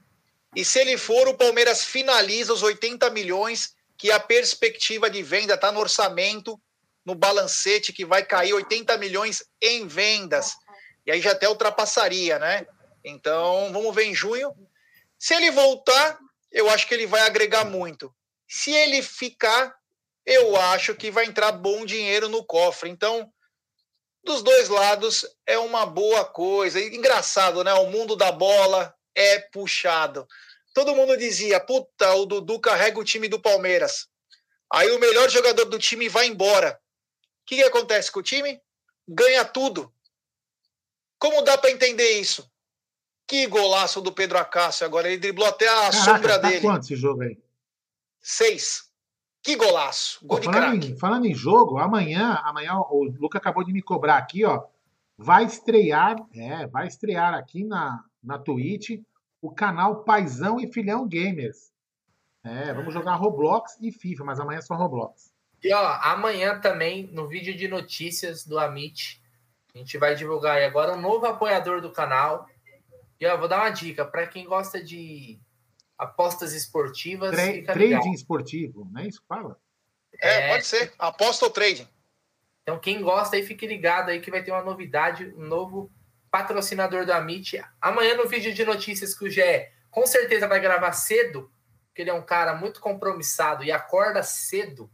[0.55, 5.55] E se ele for, o Palmeiras finaliza os 80 milhões, que a perspectiva de venda
[5.55, 6.59] está no orçamento,
[7.05, 10.57] no balancete, que vai cair 80 milhões em vendas.
[11.07, 12.67] E aí já até ultrapassaria, né?
[13.05, 14.55] Então, vamos ver em junho.
[15.19, 16.19] Se ele voltar,
[16.51, 18.15] eu acho que ele vai agregar muito.
[18.49, 19.77] Se ele ficar,
[20.27, 22.91] eu acho que vai entrar bom dinheiro no cofre.
[22.91, 23.33] Então,
[24.23, 26.81] dos dois lados é uma boa coisa.
[26.81, 27.73] Engraçado, né?
[27.75, 30.27] O mundo da bola é puxado.
[30.75, 34.09] Todo mundo dizia: puta, o Dudu carrega o time do Palmeiras.
[34.73, 36.81] Aí o melhor jogador do time vai embora.
[37.43, 38.61] O que, que acontece com o time?
[39.09, 39.93] Ganha tudo.
[41.19, 42.50] Como dá para entender isso?
[43.31, 45.07] Que golaço do Pedro Acácio agora.
[45.07, 46.63] Ele driblou até a sombra tá dele.
[46.63, 47.39] quanto esse jogo aí?
[48.21, 48.91] Seis.
[49.41, 50.19] Que golaço.
[50.27, 50.87] Gol Pô, de falando, craque.
[50.89, 54.65] em, falando em jogo, amanhã, amanhã o Luca acabou de me cobrar aqui, ó.
[55.17, 59.01] Vai estrear, é, vai estrear aqui na, na Twitch
[59.41, 61.71] o canal Paizão e Filhão Gamers.
[62.43, 65.33] É, vamos jogar Roblox e FIFA, mas amanhã é só Roblox.
[65.63, 69.23] E ó, amanhã também, no vídeo de notícias do Amit,
[69.73, 72.50] a gente vai divulgar aí agora um novo apoiador do canal.
[73.21, 75.39] E ó, vou dar uma dica para quem gosta de
[75.99, 77.31] apostas esportivas.
[77.31, 79.61] Tra- trading esportivo, não é isso que fala?
[80.21, 80.49] É, É.
[80.53, 80.93] pode ser.
[80.99, 81.87] Aposta ou trading.
[82.63, 85.91] Então, quem gosta aí, fique ligado aí que vai ter uma novidade, um novo
[86.31, 87.63] patrocinador do Amit.
[87.81, 91.53] Amanhã, no vídeo de notícias que o Gé com certeza vai gravar cedo,
[91.89, 94.91] porque ele é um cara muito compromissado e acorda cedo,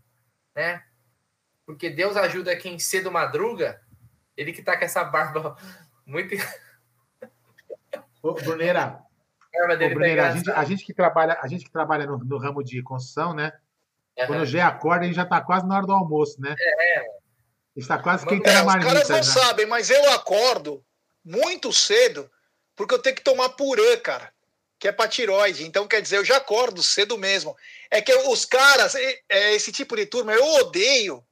[0.55, 0.83] né?
[1.67, 3.83] Porque Deus ajuda quem cedo madruga.
[4.37, 5.57] Ele que tá com essa barba
[6.07, 6.35] muito.
[8.23, 11.65] Ô, Bruneira, A barba ô, tá Bruneira, a, gente, a gente que trabalha, a gente
[11.65, 13.53] que trabalha no, no ramo de construção, né?
[14.19, 14.27] Aham.
[14.29, 16.55] Quando o Gé acorda, ele já tá quase na hora do almoço, né?
[16.59, 17.05] É.
[17.77, 18.89] Está quase Mano, quente É, na os marmita.
[18.93, 19.23] caras não já.
[19.25, 20.83] sabem, mas eu acordo
[21.25, 22.31] muito cedo
[22.75, 24.33] porque eu tenho que tomar purê, cara.
[24.79, 25.65] que é para tiroide.
[25.65, 27.57] Então, quer dizer, eu já acordo cedo mesmo.
[27.91, 31.25] É que os caras, é, esse tipo de turma, eu odeio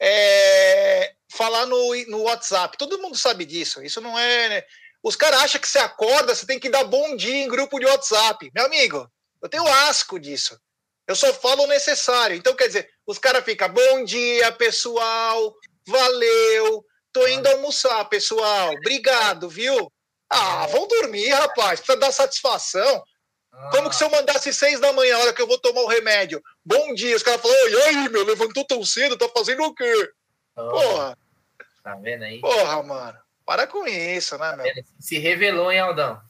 [0.00, 2.76] é, falar no, no WhatsApp.
[2.78, 3.82] Todo mundo sabe disso.
[3.82, 4.64] Isso não é.
[5.04, 7.84] Os caras acham que você acorda, você tem que dar bom dia em grupo de
[7.84, 8.50] WhatsApp.
[8.54, 9.06] Meu amigo,
[9.42, 10.58] eu tenho asco disso.
[11.06, 12.34] Eu só falo o necessário.
[12.34, 15.54] Então, quer dizer, os caras ficam, bom dia, pessoal,
[15.86, 16.82] valeu,
[17.12, 19.92] tô indo almoçar, pessoal, obrigado, viu?
[20.30, 23.04] Ah, vão dormir, rapaz, precisa dar satisfação.
[23.72, 25.86] Como que se eu mandasse seis da manhã, a hora que eu vou tomar o
[25.86, 26.42] remédio?
[26.64, 30.10] Bom dia, os caras falam, e aí, meu, levantou tão cedo, tá fazendo o quê?
[30.54, 31.18] Porra.
[31.82, 32.40] Tá vendo aí?
[32.40, 33.23] Porra, mano.
[33.44, 34.66] Para com isso, né, meu?
[34.98, 36.20] Se revelou, hein, Aldão?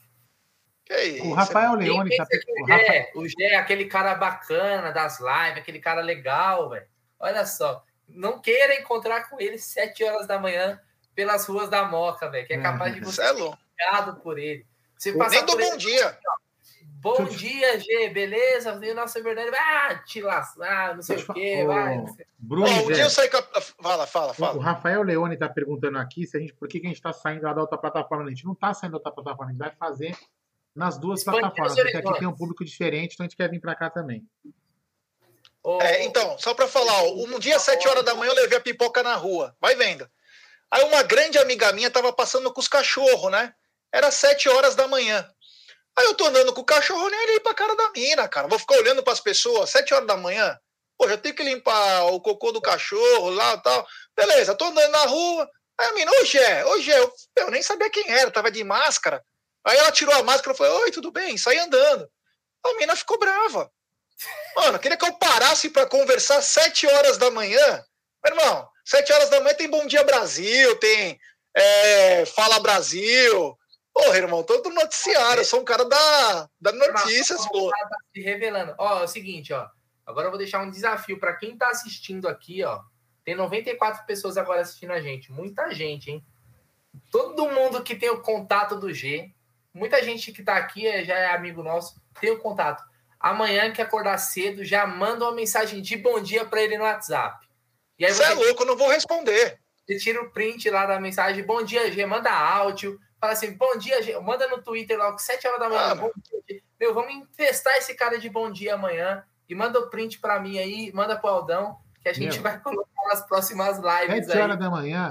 [0.83, 1.25] Que isso?
[1.25, 2.27] O Rafael Leone tá.
[2.47, 3.07] O, Rafael...
[3.15, 6.85] o Gé é aquele cara bacana das lives, aquele cara legal, velho.
[7.19, 7.83] Olha só.
[8.07, 10.79] Não queira encontrar com ele sete horas da manhã
[11.15, 14.65] pelas ruas da Moca, velho, que é capaz de você é ser ligado por ele.
[14.97, 16.17] Você Nem do bom dia.
[17.05, 18.79] Bom dia, G, beleza?
[18.81, 22.03] E o nosso verdade ah, te lascar, não sei o quê, vai.
[22.35, 23.61] Bruno, um dia eu saí com a...
[23.61, 24.57] Fala, fala, fala.
[24.57, 27.13] O Rafael Leone tá perguntando aqui se a gente, por que, que a gente tá
[27.13, 28.25] saindo lá da outra plataforma.
[28.25, 30.17] A gente não tá saindo da outra plataforma, a gente vai fazer
[30.73, 33.75] nas duas plataformas, porque aqui tem um público diferente, então a gente quer vir para
[33.75, 34.27] cá também.
[35.81, 38.61] É, então, só para falar, um dia, às 7 horas da manhã, eu levei a
[38.61, 39.55] pipoca na rua.
[39.61, 40.09] Vai vendo.
[40.71, 43.53] Aí uma grande amiga minha tava passando com os cachorros, né?
[43.91, 45.29] Era 7 horas da manhã.
[45.97, 48.47] Aí eu tô andando com o cachorro, nem olhei pra cara da mina, cara.
[48.47, 50.57] Vou ficar olhando para as pessoas, 7 horas da manhã.
[50.97, 53.87] Pô, já tenho que limpar o cocô do cachorro lá e tal.
[54.15, 55.49] Beleza, tô andando na rua.
[55.77, 56.99] Aí a mina, hoje é, hoje é.
[56.99, 59.23] Eu, eu nem sabia quem era, tava de máscara.
[59.65, 61.37] Aí ela tirou a máscara e falou: Oi, tudo bem?
[61.37, 62.09] Sai andando.
[62.65, 63.69] A mina ficou brava.
[64.55, 67.83] Mano, queria que eu parasse para conversar sete horas da manhã.
[68.23, 71.19] Meu irmão, sete horas da manhã tem Bom Dia Brasil, tem
[71.55, 73.57] é, Fala Brasil.
[73.95, 75.41] Porra, irmão, todo noticiário.
[75.41, 77.71] Eu sou um cara da, da notícias, pô.
[77.71, 78.75] Tá se revelando.
[78.77, 79.67] Ó, é o seguinte, ó.
[80.05, 82.81] Agora eu vou deixar um desafio para quem tá assistindo aqui, ó.
[83.23, 85.31] Tem 94 pessoas agora assistindo a gente.
[85.31, 86.23] Muita gente, hein?
[87.09, 89.33] Todo mundo que tem o contato do G
[89.75, 92.81] Muita gente que está aqui é, já é amigo nosso, tem o contato.
[93.19, 97.45] Amanhã que acordar cedo, já manda uma mensagem de bom dia para ele no WhatsApp.
[97.99, 99.59] E aí você, é louco, eu não vou responder.
[99.85, 103.75] Você tira o print lá da mensagem, bom dia, G, manda áudio, fala assim, bom
[103.77, 106.11] dia, G, manda no Twitter logo, 7 horas da manhã, ah, bom
[106.47, 110.39] dia, Meu, vamos infestar esse cara de bom dia amanhã e manda o print para
[110.39, 112.43] mim aí, manda pro Aldão, que a gente Meu.
[112.43, 115.09] vai colocar nas próximas lives 7 horas da manhã.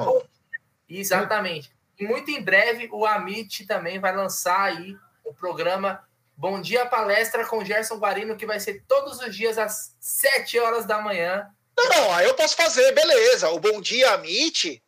[0.88, 1.72] Exatamente.
[1.98, 6.04] E muito em breve o Amit também vai lançar aí o programa
[6.36, 10.84] Bom Dia Palestra com Gerson Guarino, que vai ser todos os dias às 7 horas
[10.84, 11.48] da manhã.
[11.76, 13.50] Não, não, aí eu posso fazer, beleza.
[13.50, 14.82] O Bom Dia Amit,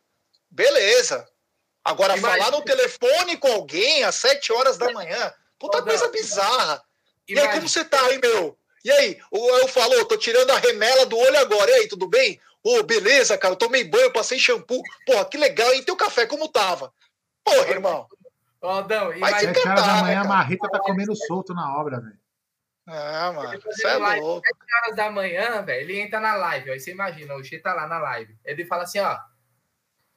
[0.49, 1.27] beleza.
[1.87, 2.43] Agora, Imagina.
[2.43, 6.83] falar no telefone com alguém às 7 horas da manhã, puta coisa bizarra.
[7.25, 8.59] E aí, como você tá aí, meu?
[8.83, 11.71] E aí, eu falou, tô tirando a remela do olho agora.
[11.71, 12.41] E aí, tudo bem?
[12.61, 14.81] Ô, oh, beleza, cara, eu tomei banho, passei shampoo.
[15.05, 16.91] Porra, que legal, e teu café como tava?
[17.41, 18.05] Porra, irmão.
[18.61, 22.01] Aldão, e vai te cantar, da manhã, né, a Marrita tá comendo solto na obra,
[22.01, 22.19] velho.
[22.85, 24.45] Ah, mano, você é louco.
[24.45, 27.59] 7 horas da manhã, velho, ele entra na live, ó, aí você imagina, o Xê
[27.59, 28.37] tá lá na live.
[28.43, 29.17] Ele fala assim, ó,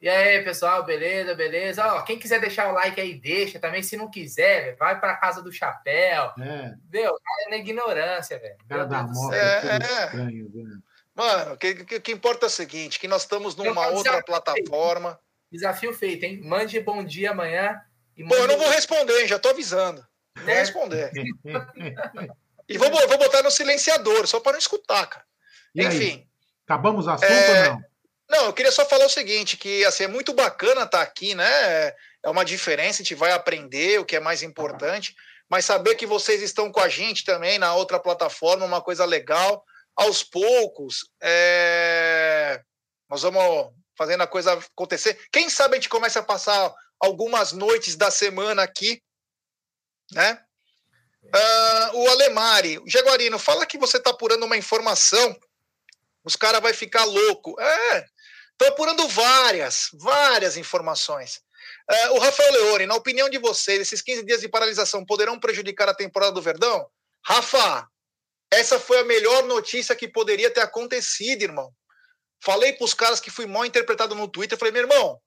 [0.01, 1.95] e aí, pessoal, beleza, beleza?
[1.95, 3.83] Ó, quem quiser deixar o like aí, deixa também.
[3.83, 6.33] Se não quiser, vai pra casa do chapéu.
[6.41, 6.75] É.
[6.91, 7.15] Meu,
[7.47, 8.57] é na ignorância, velho.
[8.67, 10.83] Cara da é, é estranho, velho.
[11.15, 15.11] Mano, o que, que, que, importa é o seguinte: que nós estamos numa outra plataforma.
[15.11, 15.31] Feito.
[15.53, 16.41] Desafio feito, hein?
[16.45, 17.79] Mande bom dia amanhã.
[18.17, 19.29] E Pô, eu não vou responder, hein?
[19.29, 20.07] já tô avisando.
[20.37, 20.59] Não vou é.
[20.61, 21.11] responder.
[22.69, 25.27] e vou, vou botar no silenciador, só para não escutar, cara.
[25.75, 26.11] E Enfim.
[26.11, 26.27] Aí?
[26.65, 27.69] Acabamos o assunto é...
[27.69, 27.90] ou não?
[28.31, 31.35] Não, eu queria só falar o seguinte, que assim, é muito bacana estar tá aqui,
[31.35, 31.89] né?
[32.23, 35.17] É uma diferença, a gente vai aprender o que é mais importante,
[35.49, 39.65] mas saber que vocês estão com a gente também na outra plataforma, uma coisa legal
[39.97, 42.63] aos poucos, é...
[43.09, 45.19] nós vamos fazendo a coisa acontecer.
[45.33, 49.03] Quem sabe a gente começa a passar algumas noites da semana aqui,
[50.13, 50.41] né?
[51.25, 55.37] Uh, o Alemari, o Jaguarino, fala que você está apurando uma informação,
[56.25, 57.61] os caras vão ficar louco.
[57.61, 58.07] É,
[58.61, 61.41] estou apurando várias, várias informações.
[61.91, 65.89] Uh, o Rafael Leone, na opinião de vocês, esses 15 dias de paralisação poderão prejudicar
[65.89, 66.87] a temporada do Verdão?
[67.25, 67.89] Rafa,
[68.53, 71.73] essa foi a melhor notícia que poderia ter acontecido, irmão.
[72.43, 74.59] Falei para os caras que fui mal interpretado no Twitter.
[74.59, 75.19] Falei, meu irmão,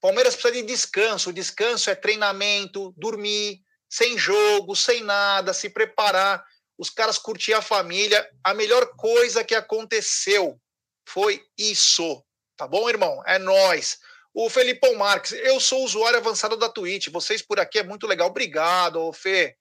[0.00, 1.30] Palmeiras precisa de descanso.
[1.30, 6.44] O descanso é treinamento, dormir, sem jogo, sem nada, se preparar.
[6.76, 8.28] Os caras curtir a família.
[8.42, 10.60] A melhor coisa que aconteceu
[11.06, 12.24] foi isso.
[12.60, 13.22] Tá bom, irmão?
[13.24, 13.98] É nós.
[14.34, 17.08] O Felipão Marques, eu sou usuário avançado da Twitch.
[17.08, 18.28] Vocês por aqui é muito legal.
[18.28, 19.56] Obrigado, Fê.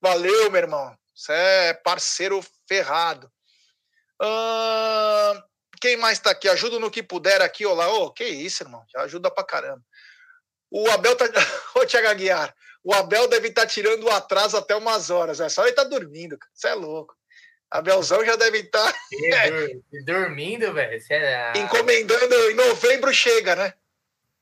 [0.00, 0.96] Valeu, meu irmão.
[1.12, 3.28] Você é parceiro ferrado.
[5.80, 6.48] Quem mais tá aqui?
[6.48, 7.88] Ajuda no que puder aqui, olá.
[7.88, 8.84] Ô, oh, que isso, irmão.
[8.94, 9.82] Já ajuda pra caramba.
[10.70, 11.24] O Abel tá.
[11.74, 15.40] Ô, Tiago Aguiar, o Abel deve estar tá tirando o atraso até umas horas.
[15.40, 17.16] É só ele tá dormindo, Você é louco.
[17.74, 18.92] Abelzão já deve estar.
[18.92, 18.98] Tá...
[20.06, 21.02] dormindo, velho.
[21.10, 21.58] É...
[21.58, 23.74] Encomendando, em novembro chega, né?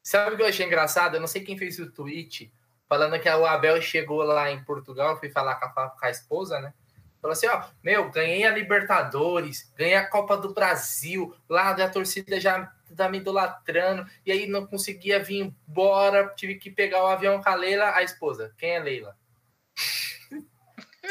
[0.03, 1.16] Sabe o que eu achei engraçado?
[1.16, 2.53] Eu não sei quem fez o tweet
[2.87, 6.61] falando que o Abel chegou lá em Portugal, fui falar com a, com a esposa,
[6.61, 6.74] né?
[7.22, 12.39] Falou assim, ó, meu, ganhei a Libertadores, ganhei a Copa do Brasil, lá a torcida
[12.39, 17.43] já tá me idolatrando, e aí não conseguia vir embora, tive que pegar o avião
[17.43, 18.53] com a Leila, a esposa.
[18.59, 19.16] Quem é Leila?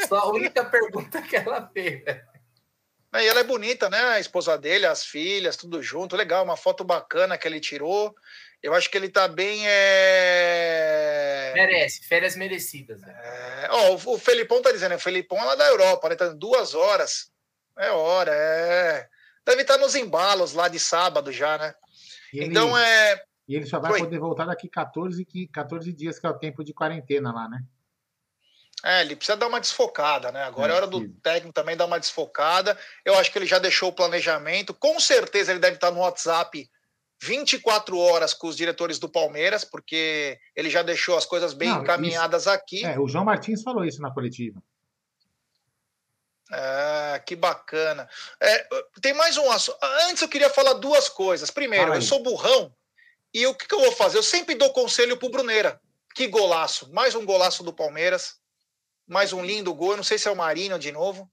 [0.06, 2.02] Só a única pergunta que ela fez,
[3.14, 3.98] E ela é bonita, né?
[3.98, 6.16] A esposa dele, as filhas, tudo junto.
[6.16, 8.14] Legal, uma foto bacana que ele tirou.
[8.62, 9.62] Eu acho que ele tá bem.
[9.66, 11.52] É...
[11.54, 13.00] Merece, férias merecidas.
[13.00, 13.12] Né?
[13.22, 13.68] É...
[13.72, 16.14] Oh, o Felipão tá dizendo, o Felipão é lá da Europa, né?
[16.14, 17.32] Tá duas horas.
[17.76, 19.08] É hora, é.
[19.44, 21.74] Deve estar tá nos embalos lá de sábado já, né?
[22.32, 22.46] Ele...
[22.46, 23.20] Então é.
[23.48, 24.00] E ele só vai Foi.
[24.00, 27.62] poder voltar daqui 14, 14 dias, que é o tempo de quarentena lá, né?
[28.84, 30.42] É, ele precisa dar uma desfocada, né?
[30.42, 32.76] Agora é, é hora do técnico também dar uma desfocada.
[33.04, 34.74] Eu acho que ele já deixou o planejamento.
[34.74, 36.68] Com certeza ele deve estar no WhatsApp
[37.22, 41.82] 24 horas com os diretores do Palmeiras, porque ele já deixou as coisas bem Não,
[41.82, 42.84] encaminhadas isso, aqui.
[42.84, 44.60] É, o João Martins falou isso na coletiva.
[46.52, 48.08] É, que bacana.
[48.40, 48.66] É,
[49.00, 49.78] tem mais um assunto.
[50.08, 51.50] Antes eu queria falar duas coisas.
[51.50, 52.74] Primeiro, eu sou burrão
[53.32, 54.18] e o que, que eu vou fazer?
[54.18, 55.80] Eu sempre dou conselho pro Bruneira.
[56.16, 56.92] Que golaço.
[56.92, 58.41] Mais um golaço do Palmeiras
[59.12, 59.96] mais um lindo gol.
[59.96, 61.30] Não sei se é o Marinho de novo.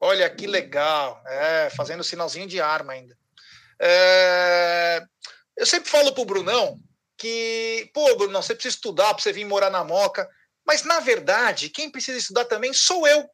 [0.00, 1.20] Olha que legal.
[1.26, 3.18] É, fazendo sinalzinho de arma ainda.
[3.80, 5.02] É,
[5.56, 6.78] eu sempre falo pro Brunão
[7.16, 10.28] que, pô, Brunão, você precisa estudar para você vir morar na Moca.
[10.64, 13.28] Mas, na verdade, quem precisa estudar também sou eu.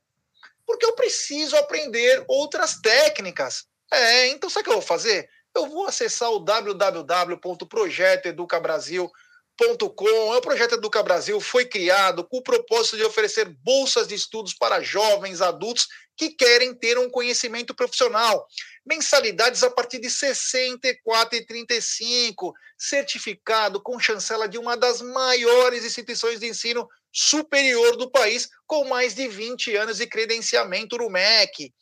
[0.67, 3.67] Porque eu preciso aprender outras técnicas.
[3.93, 5.29] É, então sabe o que eu vou fazer?
[5.55, 9.13] Eu vou acessar o www.projetoeducabrasil.com
[9.57, 10.35] Com.
[10.35, 14.53] É o projeto Educa Brasil foi criado com o propósito de oferecer bolsas de estudos
[14.53, 15.87] para jovens adultos
[16.17, 18.47] que querem ter um conhecimento profissional.
[18.85, 26.49] Mensalidades a partir de R$ 64,35, certificado com chancela de uma das maiores instituições de
[26.49, 31.73] ensino superior do país, com mais de 20 anos de credenciamento no MEC.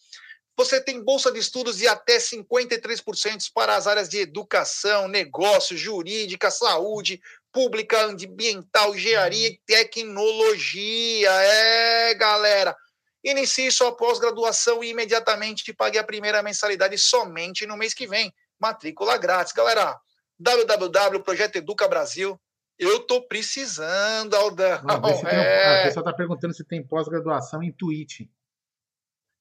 [0.57, 6.51] Você tem bolsa de estudos de até 53% para as áreas de educação, negócios, jurídica,
[6.51, 7.19] saúde,
[7.53, 11.31] pública, ambiental, engenharia e tecnologia.
[11.31, 12.75] É, galera.
[13.23, 18.33] Inicie sua pós-graduação e imediatamente pague a primeira mensalidade somente no mês que vem.
[18.59, 19.97] Matrícula grátis, galera.
[20.39, 22.41] www.projeto Educa Brasil.
[22.79, 24.83] Eu tô precisando, Aldão.
[24.83, 24.95] Não,
[25.29, 25.83] é...
[25.83, 28.23] A pessoa tá perguntando se tem pós-graduação em Twitch.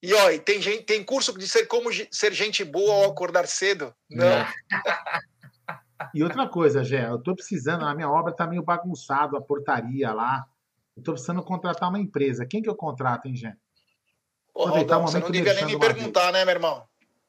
[0.03, 3.95] E ó, tem, gente, tem curso de ser como ser gente boa ao acordar cedo?
[4.09, 4.45] Não.
[6.13, 10.11] E outra coisa, Gé, eu tô precisando, a minha obra tá meio bagunçado, a portaria
[10.11, 10.45] lá.
[10.95, 12.45] Eu tô precisando contratar uma empresa.
[12.45, 13.55] Quem que eu contrato, hein, Gé?
[14.53, 16.83] Ô, Rodão, você não devia nem me perguntar, né, meu irmão?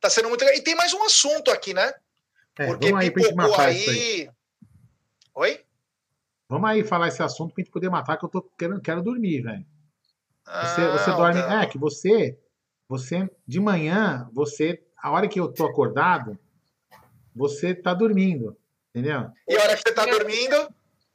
[0.00, 0.56] Tá sendo muito legal.
[0.56, 1.92] E tem mais um assunto aqui, né?
[2.56, 3.88] É, Porque vamos aí pipocou aí...
[3.88, 4.30] aí.
[5.34, 5.60] Oi?
[6.48, 9.42] Vamos aí falar esse assunto pra gente poder matar, que eu tô querendo, quero dormir,
[9.42, 9.66] velho.
[10.46, 11.40] Você, ah, você dorme.
[11.40, 11.60] Não.
[11.60, 12.38] É, que você,
[12.98, 16.38] você, de manhã, você, a hora que eu tô acordado,
[17.34, 18.56] você está dormindo,
[18.94, 19.30] entendeu?
[19.48, 20.74] E a hora que você está dormindo?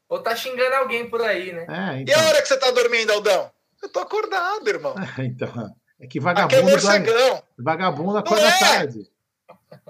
[0.09, 1.65] Ou tá xingando alguém por aí, né?
[1.69, 3.49] É, E a hora que você tá dormindo, Aldão?
[3.81, 4.93] Eu tô acordado, irmão.
[5.19, 5.73] então.
[6.01, 7.43] É que Aqui é vagabundo, morcegão.
[7.57, 8.59] vagabundo acorda Não é?
[8.59, 9.11] tarde.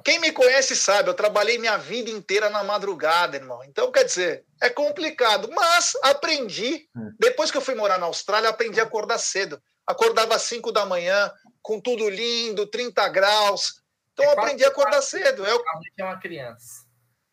[0.03, 3.63] Quem me conhece sabe, eu trabalhei minha vida inteira na madrugada, irmão.
[3.63, 6.87] Então, quer dizer, é complicado, mas aprendi.
[6.95, 6.99] É.
[7.19, 9.61] Depois que eu fui morar na Austrália, aprendi a acordar cedo.
[9.85, 13.81] Acordava às 5 da manhã, com tudo lindo, 30 graus.
[14.13, 15.45] Então, É eu aprendi a acordar cedo.
[15.45, 16.85] É o, A gente é uma criança.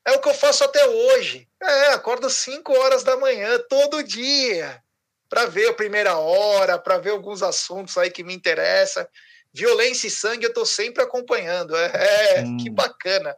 [0.07, 1.49] é o que eu faço até hoje.
[1.63, 4.83] É, acordo 5 horas da manhã, todo dia,
[5.29, 9.07] para ver a primeira hora, para ver alguns assuntos aí que me interessam.
[9.53, 11.75] Violência e sangue eu estou sempre acompanhando.
[11.77, 12.57] É, é, Hum.
[12.59, 13.37] que bacana.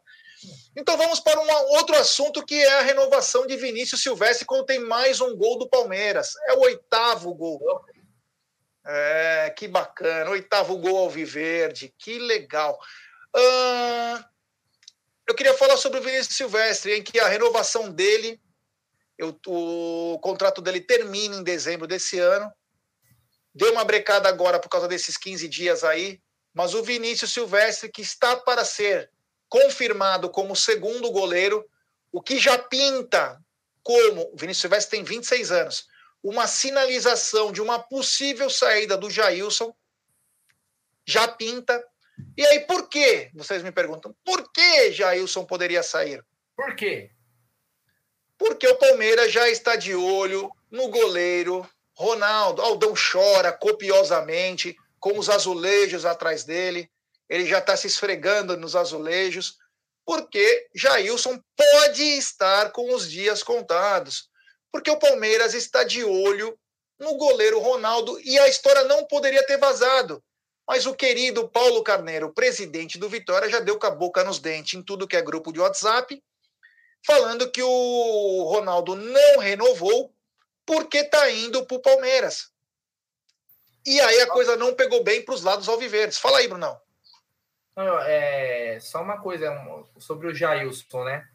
[0.77, 4.79] Então vamos para um outro assunto que é a renovação de Vinícius Silvestre quando tem
[4.79, 6.33] mais um gol do Palmeiras.
[6.49, 7.61] É o oitavo gol.
[8.87, 10.31] É, que bacana.
[10.31, 11.95] Oitavo gol ao Viverde.
[11.99, 12.79] Que legal.
[13.35, 14.25] Ahn,
[15.29, 18.41] eu queria falar sobre o Vinícius Silvestre, em que a renovação dele,
[19.19, 22.51] eu- o contrato dele termina em dezembro desse ano.
[23.55, 26.21] Deu uma brecada agora por causa desses 15 dias aí,
[26.55, 29.11] mas o Vinícius Silvestre, que está para ser
[29.49, 31.69] confirmado como segundo goleiro,
[32.13, 33.39] o que já pinta
[33.83, 35.87] como o Vinícius Silvestre tem 26 anos,
[36.23, 39.75] uma sinalização de uma possível saída do Jailson,
[41.07, 41.83] já pinta.
[42.37, 43.31] E aí, por quê?
[43.35, 46.25] Vocês me perguntam, por que Jailson poderia sair?
[46.57, 47.11] Por quê?
[48.37, 52.63] Porque o Palmeiras já está de olho no goleiro Ronaldo.
[52.63, 56.91] Aldão chora copiosamente com os azulejos atrás dele.
[57.29, 59.59] Ele já está se esfregando nos azulejos,
[60.05, 64.31] porque Jailson pode estar com os dias contados.
[64.73, 66.59] Porque o Palmeiras está de olho
[66.99, 70.23] no goleiro Ronaldo e a história não poderia ter vazado.
[70.67, 74.79] Mas o querido Paulo Carneiro, presidente do Vitória, já deu com a boca nos dentes
[74.79, 76.23] em tudo que é grupo de WhatsApp
[77.07, 80.13] falando que o Ronaldo não renovou
[80.67, 82.51] porque está indo para o Palmeiras.
[83.87, 86.19] E aí a coisa não pegou bem para os lados alviverdes.
[86.19, 86.79] Fala aí, Brunão.
[87.75, 91.27] Não, é, só uma coisa um, sobre o Jailson, né?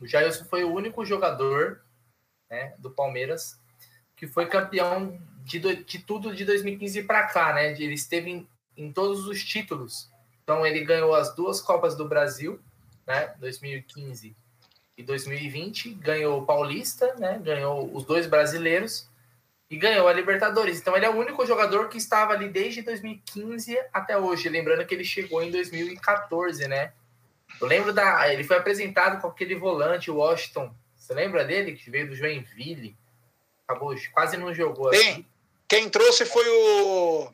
[0.00, 1.84] O Jailson foi o único jogador
[2.50, 3.60] né, do Palmeiras
[4.20, 7.72] que foi campeão de, de tudo de 2015 para cá, né?
[7.72, 10.10] Ele esteve em, em todos os títulos.
[10.42, 12.60] Então ele ganhou as duas Copas do Brasil,
[13.06, 13.32] né?
[13.38, 14.36] 2015
[14.94, 17.40] e 2020, ganhou o Paulista, né?
[17.42, 19.08] Ganhou os dois brasileiros
[19.70, 20.78] e ganhou a Libertadores.
[20.78, 24.50] Então ele é o único jogador que estava ali desde 2015 até hoje.
[24.50, 26.92] Lembrando que ele chegou em 2014, né?
[27.58, 28.30] Eu lembro da.
[28.30, 30.74] Ele foi apresentado com aquele volante, Washington.
[31.10, 31.72] Você lembra dele?
[31.72, 32.96] Que veio do Joinville.
[33.66, 34.90] Acabou, quase não jogou.
[34.90, 35.26] Bem,
[35.66, 37.32] quem trouxe foi o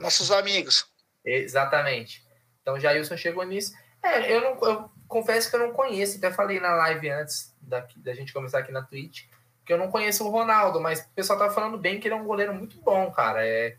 [0.00, 0.86] nossos amigos.
[1.22, 2.24] Exatamente.
[2.62, 3.74] Então o Jailson chegou nisso.
[4.02, 7.98] É, eu, não, eu confesso que eu não conheço, até falei na live antes daqui,
[7.98, 9.24] da gente começar aqui na Twitch,
[9.64, 12.18] que eu não conheço o Ronaldo, mas o pessoal tá falando bem que ele é
[12.18, 13.46] um goleiro muito bom, cara.
[13.46, 13.76] É,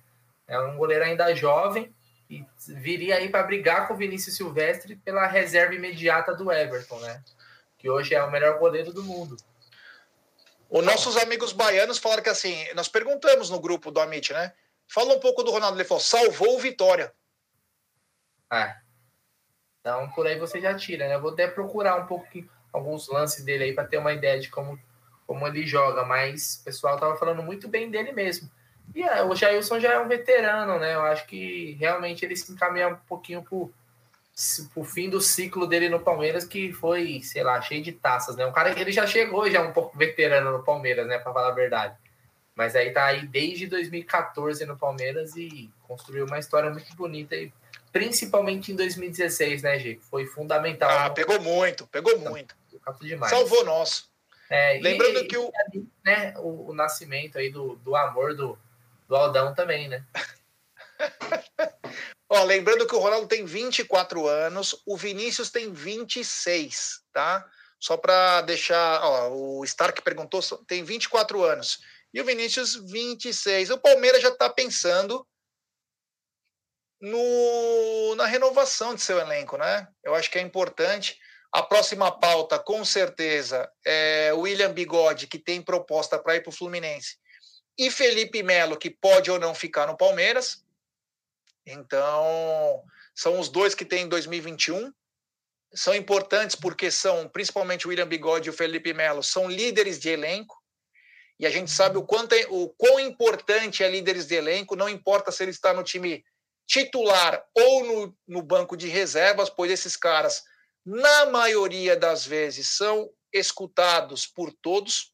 [0.48, 1.92] é um goleiro ainda jovem
[2.30, 7.24] e viria aí para brigar com o Vinícius Silvestre pela reserva imediata do Everton, né?
[7.88, 9.38] Que hoje é o melhor goleiro do mundo.
[10.70, 14.52] Os nossos amigos baianos falaram que assim, nós perguntamos no grupo do Amit, né?
[14.86, 15.78] Fala um pouco do Ronaldo.
[15.78, 17.14] Ele falou: salvou o Vitória.
[18.52, 18.76] É.
[19.80, 21.16] Então, por aí você já tira, né?
[21.16, 22.28] Eu vou até procurar um pouco
[22.74, 24.78] alguns lances dele aí para ter uma ideia de como,
[25.26, 28.52] como ele joga, mas o pessoal tava falando muito bem dele mesmo.
[28.94, 30.94] E é, o Jailson já é um veterano, né?
[30.94, 33.74] Eu acho que realmente ele se encaminha um pouquinho pro,
[34.74, 38.46] pro fim do ciclo dele no Palmeiras, que foi, sei lá, cheio de taças, né?
[38.46, 41.18] Um cara que ele já chegou já um pouco veterano no Palmeiras, né?
[41.18, 41.96] Para falar a verdade.
[42.56, 47.52] Mas aí tá aí desde 2014 no Palmeiras e construiu uma história muito bonita aí
[47.92, 50.00] principalmente em 2016, né, G?
[50.10, 50.90] Foi fundamental.
[50.90, 52.56] Ah, pegou muito, pegou muito.
[53.02, 53.32] demais.
[53.32, 54.08] Salvou nosso.
[54.50, 55.52] É, Lembrando e, que o.
[55.74, 58.58] e, né, o, o nascimento aí do, do amor do,
[59.08, 60.04] do Aldão também, né?
[62.30, 67.46] Ó, lembrando que o Ronaldo tem 24 anos, o Vinícius tem 26, tá?
[67.80, 71.80] Só para deixar, ó, o Stark perguntou, tem 24 anos.
[72.14, 73.70] E o Vinícius 26.
[73.70, 75.26] O Palmeiras já está pensando
[77.00, 79.88] no, na renovação de seu elenco, né?
[80.04, 81.18] Eu acho que é importante.
[81.52, 86.54] A próxima pauta, com certeza, é William Bigode, que tem proposta para ir para o
[86.54, 87.18] Fluminense,
[87.78, 90.66] e Felipe Melo, que pode ou não ficar no Palmeiras.
[91.68, 92.82] Então,
[93.14, 94.92] são os dois que tem em 2021.
[95.74, 100.10] São importantes porque são, principalmente o William Bigode e o Felipe Melo, são líderes de
[100.10, 100.56] elenco.
[101.38, 104.88] E a gente sabe o, quanto é, o quão importante é líderes de elenco, não
[104.88, 106.24] importa se ele está no time
[106.66, 110.44] titular ou no, no banco de reservas, pois esses caras,
[110.86, 115.14] na maioria das vezes, são escutados por todos.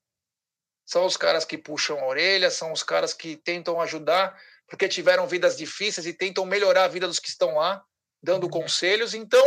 [0.85, 4.39] são os caras que puxam a orelha, são os caras que tentam ajudar,
[4.73, 7.83] porque tiveram vidas difíceis e tentam melhorar a vida dos que estão lá,
[8.23, 8.49] dando uhum.
[8.49, 9.13] conselhos.
[9.13, 9.45] Então,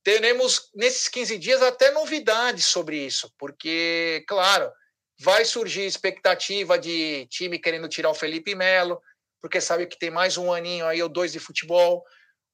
[0.00, 4.70] teremos nesses 15 dias até novidades sobre isso, porque, claro,
[5.18, 9.02] vai surgir expectativa de time querendo tirar o Felipe Melo,
[9.40, 12.04] porque sabe que tem mais um aninho aí, ou dois de futebol.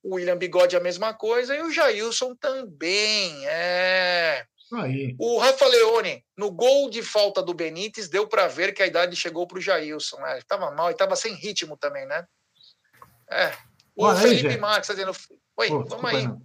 [0.02, 3.46] O William Bigode a mesma coisa e o Jailson também.
[3.46, 4.46] É.
[4.72, 5.14] Aí.
[5.18, 9.14] O Rafa Leone, no gol de falta do Benítez, deu para ver que a idade
[9.14, 10.16] chegou para o Jailson.
[10.18, 10.32] Né?
[10.32, 12.26] Ele estava mal, e estava sem ritmo também, né?
[13.30, 13.52] É.
[13.94, 15.16] O Olha Felipe aí, Marques está dizendo.
[15.56, 16.26] Oi, Pô, vamos aí.
[16.26, 16.42] Não.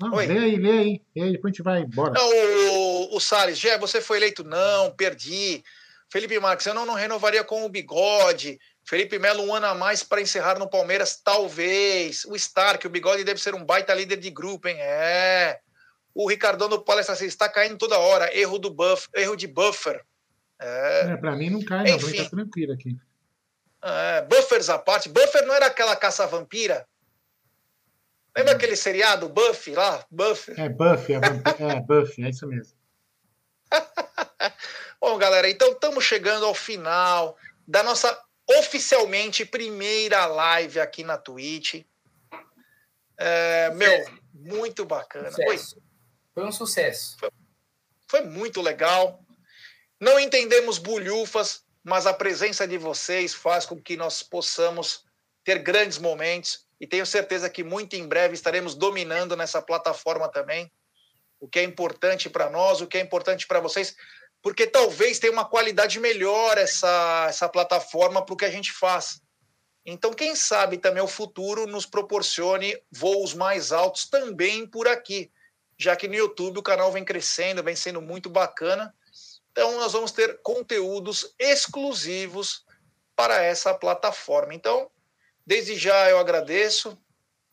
[0.00, 0.26] Não, Oi.
[0.26, 1.02] lê aí, lê aí.
[1.14, 2.12] E aí, depois a gente vai embora.
[2.12, 4.42] Não, o, o Salles, Gé, você foi eleito?
[4.42, 5.62] Não, perdi.
[6.10, 8.58] Felipe Marques, eu não, não renovaria com o bigode.
[8.82, 12.24] Felipe Melo, um ano a mais para encerrar no Palmeiras, talvez.
[12.24, 14.76] O Stark, o bigode deve ser um baita líder de grupo, hein?
[14.80, 15.60] É.
[16.14, 18.36] O Ricardão do Palestra assim, está caindo toda hora.
[18.36, 20.04] Erro do buff, erro de buffer.
[20.60, 21.96] É, é para mim não cai, não.
[21.96, 22.96] Enfim, tá tranquilo aqui.
[23.82, 25.08] É, buffers à parte.
[25.08, 26.86] Buffer não era aquela caça-vampira?
[28.36, 28.56] Lembra hum.
[28.56, 30.04] aquele seriado Buffy lá?
[30.10, 30.54] Buffy?
[30.58, 32.74] É, Buffy, é, é Buffy, é isso mesmo.
[35.00, 38.16] Bom, galera, então estamos chegando ao final da nossa
[38.58, 41.82] oficialmente primeira live aqui na Twitch.
[43.16, 45.30] É, meu, muito bacana.
[45.32, 45.58] Foi,
[46.34, 47.16] foi um sucesso.
[47.18, 47.30] Foi,
[48.08, 49.20] foi muito legal.
[50.00, 55.04] Não entendemos bulhufas, mas a presença de vocês faz com que nós possamos
[55.44, 60.70] ter grandes momentos e tenho certeza que muito em breve estaremos dominando nessa plataforma também.
[61.38, 63.94] O que é importante para nós, o que é importante para vocês,
[64.42, 69.20] porque talvez tenha uma qualidade melhor essa, essa plataforma para o que a gente faz.
[69.84, 75.30] Então, quem sabe também o futuro nos proporcione voos mais altos também por aqui,
[75.80, 78.94] já que no YouTube o canal vem crescendo, vem sendo muito bacana.
[79.50, 82.64] Então, nós vamos ter conteúdos exclusivos
[83.16, 84.54] para essa plataforma.
[84.54, 84.90] Então,
[85.50, 86.96] Desde já eu agradeço.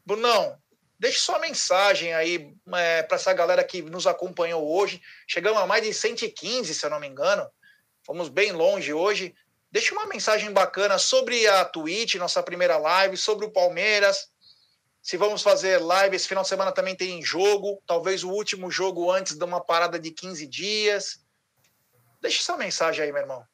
[0.06, 0.56] Brunão,
[1.00, 5.02] deixe sua mensagem aí é, para essa galera que nos acompanhou hoje.
[5.28, 7.50] Chegamos a mais de 115, se eu não me engano.
[8.04, 9.34] Fomos bem longe hoje.
[9.72, 14.30] Deixe uma mensagem bacana sobre a Twitch, nossa primeira live, sobre o Palmeiras.
[15.08, 19.10] Se vamos fazer live, esse final de semana também tem jogo, talvez o último jogo
[19.10, 21.26] antes de uma parada de 15 dias.
[22.22, 23.48] Deixe sua mensagem aí, meu irmão.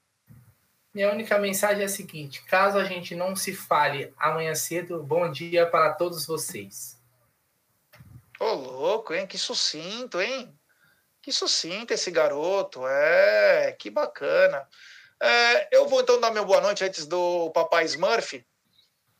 [0.91, 5.29] Minha única mensagem é a seguinte: caso a gente não se fale amanhã cedo, bom
[5.29, 6.99] dia para todos vocês.
[8.39, 9.27] Ô, oh, louco, hein?
[9.27, 10.51] Que sucinto, hein?
[11.21, 12.81] Que sucinto esse garoto.
[12.87, 14.67] É, que bacana.
[15.21, 18.43] É, eu vou então dar meu boa noite antes do papai Smurf.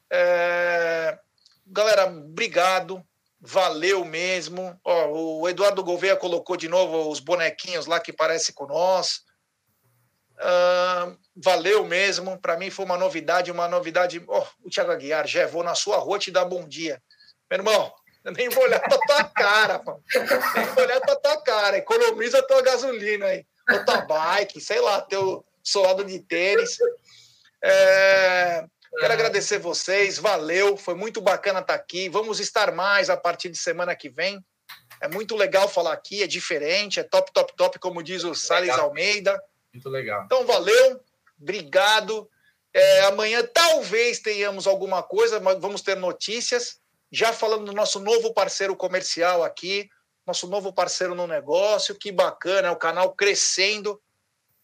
[0.09, 1.19] É,
[1.65, 3.03] galera, obrigado.
[3.39, 4.79] Valeu mesmo.
[4.83, 9.21] Ó, o Eduardo Gouveia colocou de novo os bonequinhos lá que parece com nós.
[10.35, 12.39] Uh, valeu mesmo.
[12.39, 14.23] Para mim foi uma novidade, uma novidade.
[14.27, 17.01] Oh, o Thiago Aguiar, já vou na sua rua te dar bom dia.
[17.49, 20.03] Meu irmão, eu nem vou olhar pra tua cara, mano.
[20.55, 21.77] Nem vou olhar pra tua cara.
[21.77, 23.45] Economiza tua gasolina aí.
[23.69, 26.77] Ou tua bike, sei lá, teu solado de tênis.
[27.61, 28.65] É,
[28.99, 32.09] quero agradecer vocês, valeu, foi muito bacana estar aqui.
[32.09, 34.43] Vamos estar mais a partir de semana que vem.
[35.01, 38.71] É muito legal falar aqui, é diferente, é top, top, top, como diz o Salles
[38.71, 39.41] Almeida.
[39.73, 40.23] Muito legal.
[40.25, 41.01] Então, valeu,
[41.39, 42.29] obrigado.
[42.73, 46.79] É, amanhã talvez tenhamos alguma coisa, mas vamos ter notícias.
[47.11, 49.89] Já falando do nosso novo parceiro comercial aqui,
[50.25, 54.01] nosso novo parceiro no negócio, que bacana, é o canal crescendo.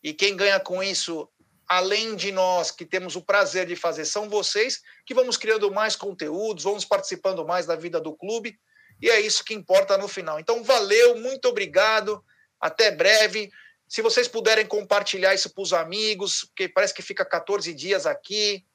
[0.01, 1.29] E quem ganha com isso,
[1.69, 5.95] além de nós que temos o prazer de fazer, são vocês que vamos criando mais
[5.95, 8.59] conteúdos, vamos participando mais da vida do clube.
[8.99, 10.39] E é isso que importa no final.
[10.39, 12.23] Então, valeu, muito obrigado.
[12.59, 13.51] Até breve.
[13.87, 18.65] Se vocês puderem compartilhar isso para os amigos, porque parece que fica 14 dias aqui.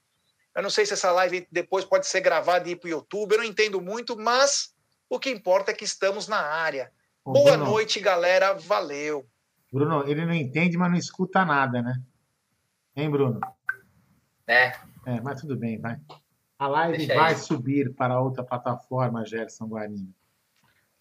[0.54, 3.32] Eu não sei se essa live depois pode ser gravada e ir para o YouTube,
[3.32, 4.72] eu não entendo muito, mas
[5.10, 6.92] o que importa é que estamos na área.
[7.24, 8.54] Ô, Boa Bruno, noite, galera.
[8.54, 9.26] Valeu.
[9.72, 12.00] Bruno, ele não entende, mas não escuta nada, né?
[12.96, 13.40] Hein, Bruno?
[14.46, 14.72] É.
[15.06, 15.98] É, mas tudo bem, vai.
[16.58, 17.38] A live Deixa vai aí.
[17.38, 20.14] subir para outra plataforma, Gerson Guarini.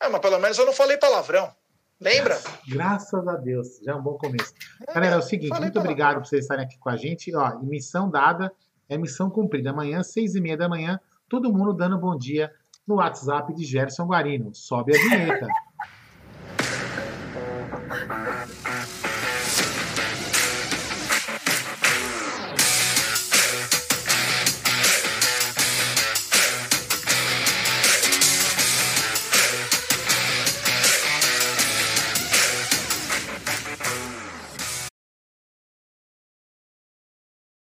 [0.02, 1.53] É, mas pelo menos eu não falei palavrão.
[1.99, 2.38] Lembra?
[2.68, 4.53] Graças a Deus, já é um bom começo.
[4.88, 7.34] É, Galera, é o seguinte, muito obrigado por vocês estarem aqui com a gente.
[7.36, 8.52] Ó, missão dada
[8.90, 9.70] é missão cumprida.
[9.70, 10.99] Amanhã, seis e meia da manhã,
[11.30, 12.52] todo mundo dando bom dia
[12.86, 14.53] no WhatsApp de Gerson Guarino.
[14.53, 15.48] Sobe a vinheta.